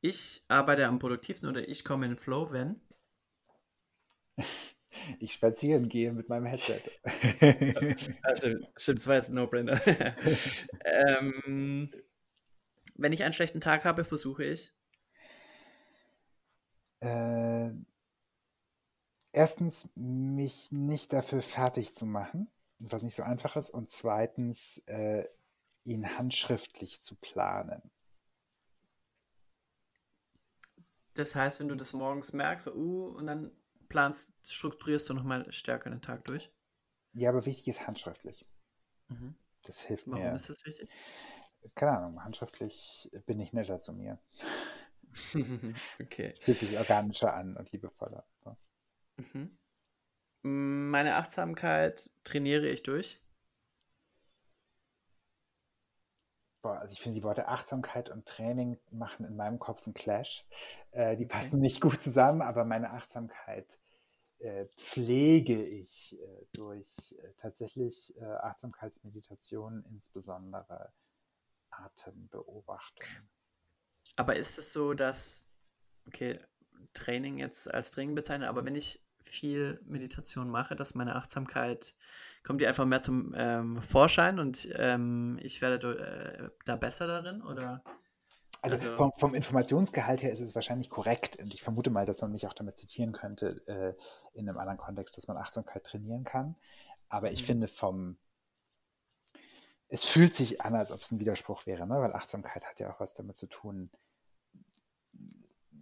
[0.00, 2.80] ich arbeite am produktivsten oder ich komme in den Flow, wenn?
[5.18, 6.80] Ich spazieren gehe mit meinem Headset.
[7.40, 7.96] ja,
[8.36, 9.80] stimmt, stimmt, das war jetzt ein No-Brainer.
[10.84, 11.90] ähm,
[12.96, 14.72] wenn ich einen schlechten Tag habe, versuche ich?
[17.00, 17.70] Äh,
[19.32, 23.70] erstens, mich nicht dafür fertig zu machen, was nicht so einfach ist.
[23.70, 25.24] Und zweitens, äh,
[25.84, 27.90] ihn handschriftlich zu planen.
[31.14, 33.50] Das heißt, wenn du das morgens merkst, so, uh, und dann
[33.88, 36.50] planst, strukturierst du nochmal stärker den Tag durch?
[37.12, 38.46] Ja, aber wichtig ist handschriftlich.
[39.08, 39.34] Mhm.
[39.64, 40.24] Das hilft Warum mir.
[40.26, 40.88] Warum ist das wichtig?
[41.74, 44.18] keine Ahnung, handschriftlich bin ich netter zu mir.
[46.00, 46.26] okay.
[46.26, 48.24] Es fühlt sich organischer an und liebevoller.
[49.16, 49.58] Mhm.
[50.42, 53.20] Meine Achtsamkeit trainiere ich durch.
[56.62, 60.46] Boah, also ich finde die Worte Achtsamkeit und Training machen in meinem Kopf einen Clash.
[60.90, 61.62] Äh, die passen okay.
[61.62, 63.78] nicht gut zusammen, aber meine Achtsamkeit
[64.40, 70.92] äh, pflege ich äh, durch äh, tatsächlich äh, Achtsamkeitsmeditationen insbesondere
[71.70, 73.08] Atembeobachtung.
[74.16, 75.46] Aber ist es so, dass,
[76.06, 76.38] okay,
[76.92, 81.94] Training jetzt als Training bezeichnet, aber wenn ich viel Meditation mache, dass meine Achtsamkeit,
[82.42, 87.42] kommt die einfach mehr zum ähm, Vorschein und ähm, ich werde äh, da besser darin,
[87.42, 87.82] oder?
[88.62, 92.20] Also, also vom, vom, Informationsgehalt her ist es wahrscheinlich korrekt und ich vermute mal, dass
[92.20, 96.24] man mich auch damit zitieren könnte äh, in einem anderen Kontext, dass man Achtsamkeit trainieren
[96.24, 96.56] kann.
[97.08, 97.46] Aber ich mhm.
[97.46, 98.18] finde vom,
[99.88, 102.00] es fühlt sich an, als ob es ein Widerspruch wäre, ne?
[102.00, 103.90] weil Achtsamkeit hat ja auch was damit zu tun,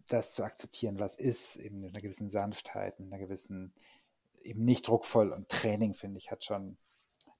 [0.08, 3.74] das zu akzeptieren, was ist, eben mit einer gewissen Sanftheit, mit einer gewissen,
[4.48, 6.78] eben nicht druckvoll und Training, finde ich, hat schon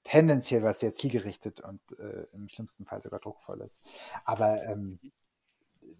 [0.03, 3.85] tendenziell was sehr zielgerichtet und äh, im schlimmsten Fall sogar druckvoll ist.
[4.25, 4.99] Aber ähm,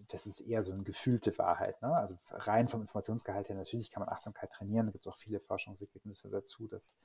[0.07, 1.81] das ist eher so eine gefühlte Wahrheit.
[1.81, 1.93] Ne?
[1.93, 5.39] Also rein vom Informationsgehalt her, natürlich kann man Achtsamkeit trainieren, da gibt es auch viele
[5.39, 6.97] Forschungsergebnisse dazu, dass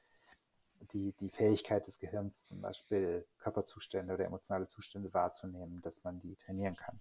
[0.93, 6.37] die, die Fähigkeit des Gehirns, zum Beispiel Körperzustände oder emotionale Zustände wahrzunehmen, dass man die
[6.37, 7.01] trainieren kann.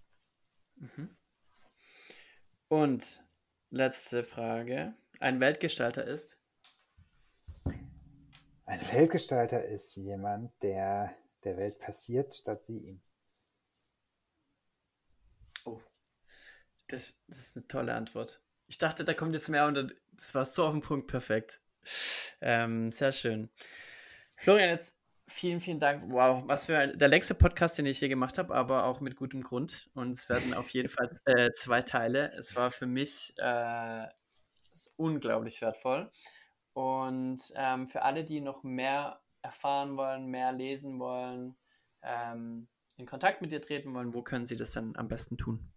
[0.76, 1.16] Mhm.
[2.68, 3.22] Und
[3.70, 4.94] letzte Frage.
[5.20, 6.38] Ein Weltgestalter ist?
[8.66, 13.02] Ein Weltgestalter ist jemand, der der Welt passiert, statt sie ihm.
[15.64, 15.80] Oh,
[16.88, 18.40] das, das ist eine tolle Antwort.
[18.66, 21.60] Ich dachte, da kommt jetzt mehr und das war so auf den Punkt perfekt.
[22.40, 23.50] Ähm, sehr schön.
[24.36, 24.94] Florian, jetzt
[25.26, 26.12] Vielen, vielen Dank.
[26.12, 29.16] Wow, was für ein, der längste Podcast, den ich je gemacht habe, aber auch mit
[29.16, 29.88] gutem Grund.
[29.94, 32.30] Und es werden auf jeden Fall äh, zwei Teile.
[32.38, 34.06] Es war für mich äh,
[34.96, 36.10] unglaublich wertvoll.
[36.74, 41.56] Und ähm, für alle, die noch mehr erfahren wollen, mehr lesen wollen,
[42.02, 45.72] ähm, in Kontakt mit dir treten wollen, wo können sie das dann am besten tun?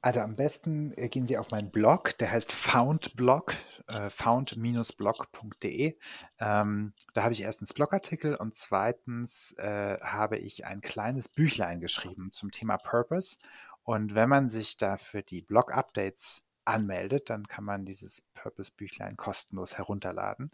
[0.00, 3.54] Also am besten äh, gehen Sie auf meinen Blog, der heißt Foundblog,
[3.86, 5.96] äh, found-blog.de.
[6.40, 12.32] Ähm, da habe ich erstens Blogartikel und zweitens äh, habe ich ein kleines Büchlein geschrieben
[12.32, 13.36] zum Thema Purpose.
[13.84, 19.76] Und wenn man sich da für die Blog-Updates anmeldet, dann kann man dieses Purpose-Büchlein kostenlos
[19.76, 20.50] herunterladen.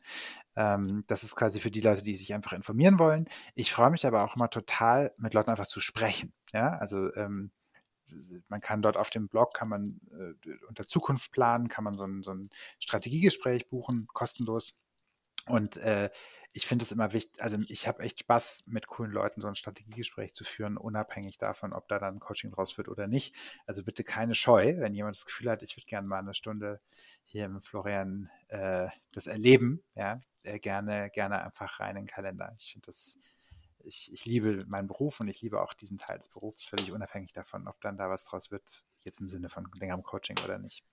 [0.57, 3.29] Ähm, das ist quasi für die Leute, die sich einfach informieren wollen.
[3.55, 6.33] Ich freue mich aber auch immer total, mit Leuten einfach zu sprechen.
[6.53, 7.51] Ja, also ähm,
[8.49, 12.05] man kann dort auf dem Blog, kann man äh, unter Zukunft planen, kann man so
[12.05, 14.75] ein, so ein Strategiegespräch buchen, kostenlos.
[15.47, 16.11] Und äh,
[16.59, 19.55] ich finde es immer wichtig, also ich habe echt Spaß, mit coolen Leuten so ein
[19.55, 23.33] Strategiegespräch zu führen, unabhängig davon, ob da dann Coaching draus wird oder nicht.
[23.65, 26.81] Also bitte keine Scheu, wenn jemand das Gefühl hat, ich würde gerne mal eine Stunde
[27.23, 32.53] hier im Florian äh, das erleben, ja, äh, gerne, gerne einfach rein in den Kalender.
[32.59, 33.17] Ich finde das
[33.85, 37.33] ich, ich liebe meinen Beruf und ich liebe auch diesen Teil des Berufs, völlig unabhängig
[37.35, 40.85] davon, ob dann da was draus wird, jetzt im Sinne von längerem Coaching oder nicht.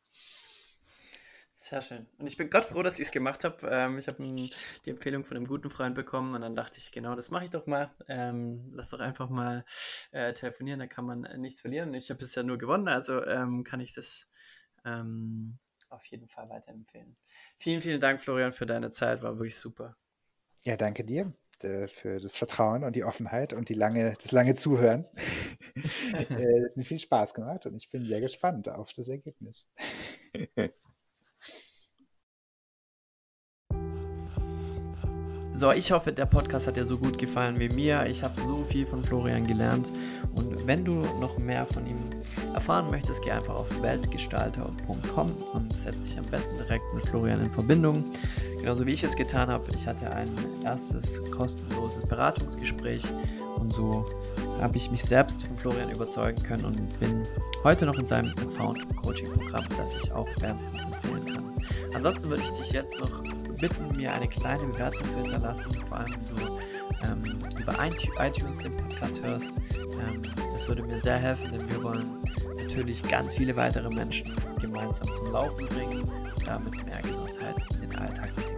[1.58, 2.06] Sehr schön.
[2.18, 3.66] Und ich bin Gott froh, dass ich es gemacht habe.
[3.72, 7.16] Ähm, ich habe die Empfehlung von einem guten Freund bekommen und dann dachte ich, genau,
[7.16, 7.96] das mache ich doch mal.
[8.10, 9.64] Ähm, lass doch einfach mal
[10.12, 11.94] äh, telefonieren, da kann man äh, nichts verlieren.
[11.94, 14.28] Ich habe bisher nur gewonnen, also ähm, kann ich das
[14.84, 17.16] ähm, auf jeden Fall weiterempfehlen.
[17.58, 19.22] Vielen, vielen Dank, Florian, für deine Zeit.
[19.24, 19.96] War wirklich super.
[20.66, 21.34] Ja, danke dir.
[21.62, 25.06] Äh, für das Vertrauen und die Offenheit und die lange, das lange Zuhören.
[26.14, 29.70] äh, hat mir viel Spaß gemacht und ich bin sehr gespannt auf das Ergebnis.
[35.58, 38.06] So, ich hoffe, der Podcast hat dir so gut gefallen wie mir.
[38.08, 39.90] Ich habe so viel von Florian gelernt.
[40.36, 42.10] Und wenn du noch mehr von ihm
[42.54, 47.50] erfahren möchtest, geh einfach auf weltgestalter.com und setz dich am besten direkt mit Florian in
[47.50, 48.04] Verbindung.
[48.60, 49.64] Genauso wie ich es getan habe.
[49.74, 50.30] Ich hatte ein
[50.66, 53.06] erstes kostenloses Beratungsgespräch
[53.56, 54.10] und so
[54.60, 57.26] habe ich mich selbst von Florian überzeugen können und bin
[57.66, 61.54] heute noch in seinem Found Coaching Programm, das ich auch wärmstens empfehlen kann.
[61.96, 63.24] Ansonsten würde ich dich jetzt noch
[63.60, 66.60] bitten, mir eine kleine Bewertung zu hinterlassen, vor allem wenn du
[67.08, 67.76] ähm, über
[68.24, 69.58] iTunes den Podcast hörst.
[69.78, 70.22] Ähm,
[70.54, 72.24] das würde mir sehr helfen, denn wir wollen
[72.56, 77.96] natürlich ganz viele weitere Menschen gemeinsam zum Laufen bringen und damit mehr Gesundheit in den
[77.96, 78.55] Alltag integrieren.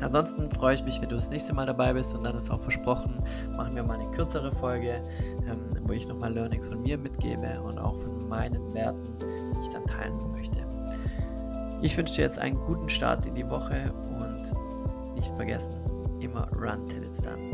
[0.00, 2.60] Ansonsten freue ich mich, wenn du das nächste Mal dabei bist und dann ist auch
[2.60, 3.22] versprochen,
[3.56, 5.02] machen wir mal eine kürzere Folge,
[5.46, 9.68] ähm, wo ich nochmal Learnings von mir mitgebe und auch von meinen Werten, die ich
[9.68, 10.60] dann teilen möchte.
[11.82, 14.52] Ich wünsche dir jetzt einen guten Start in die Woche und
[15.14, 15.74] nicht vergessen,
[16.20, 17.49] immer run till it's done.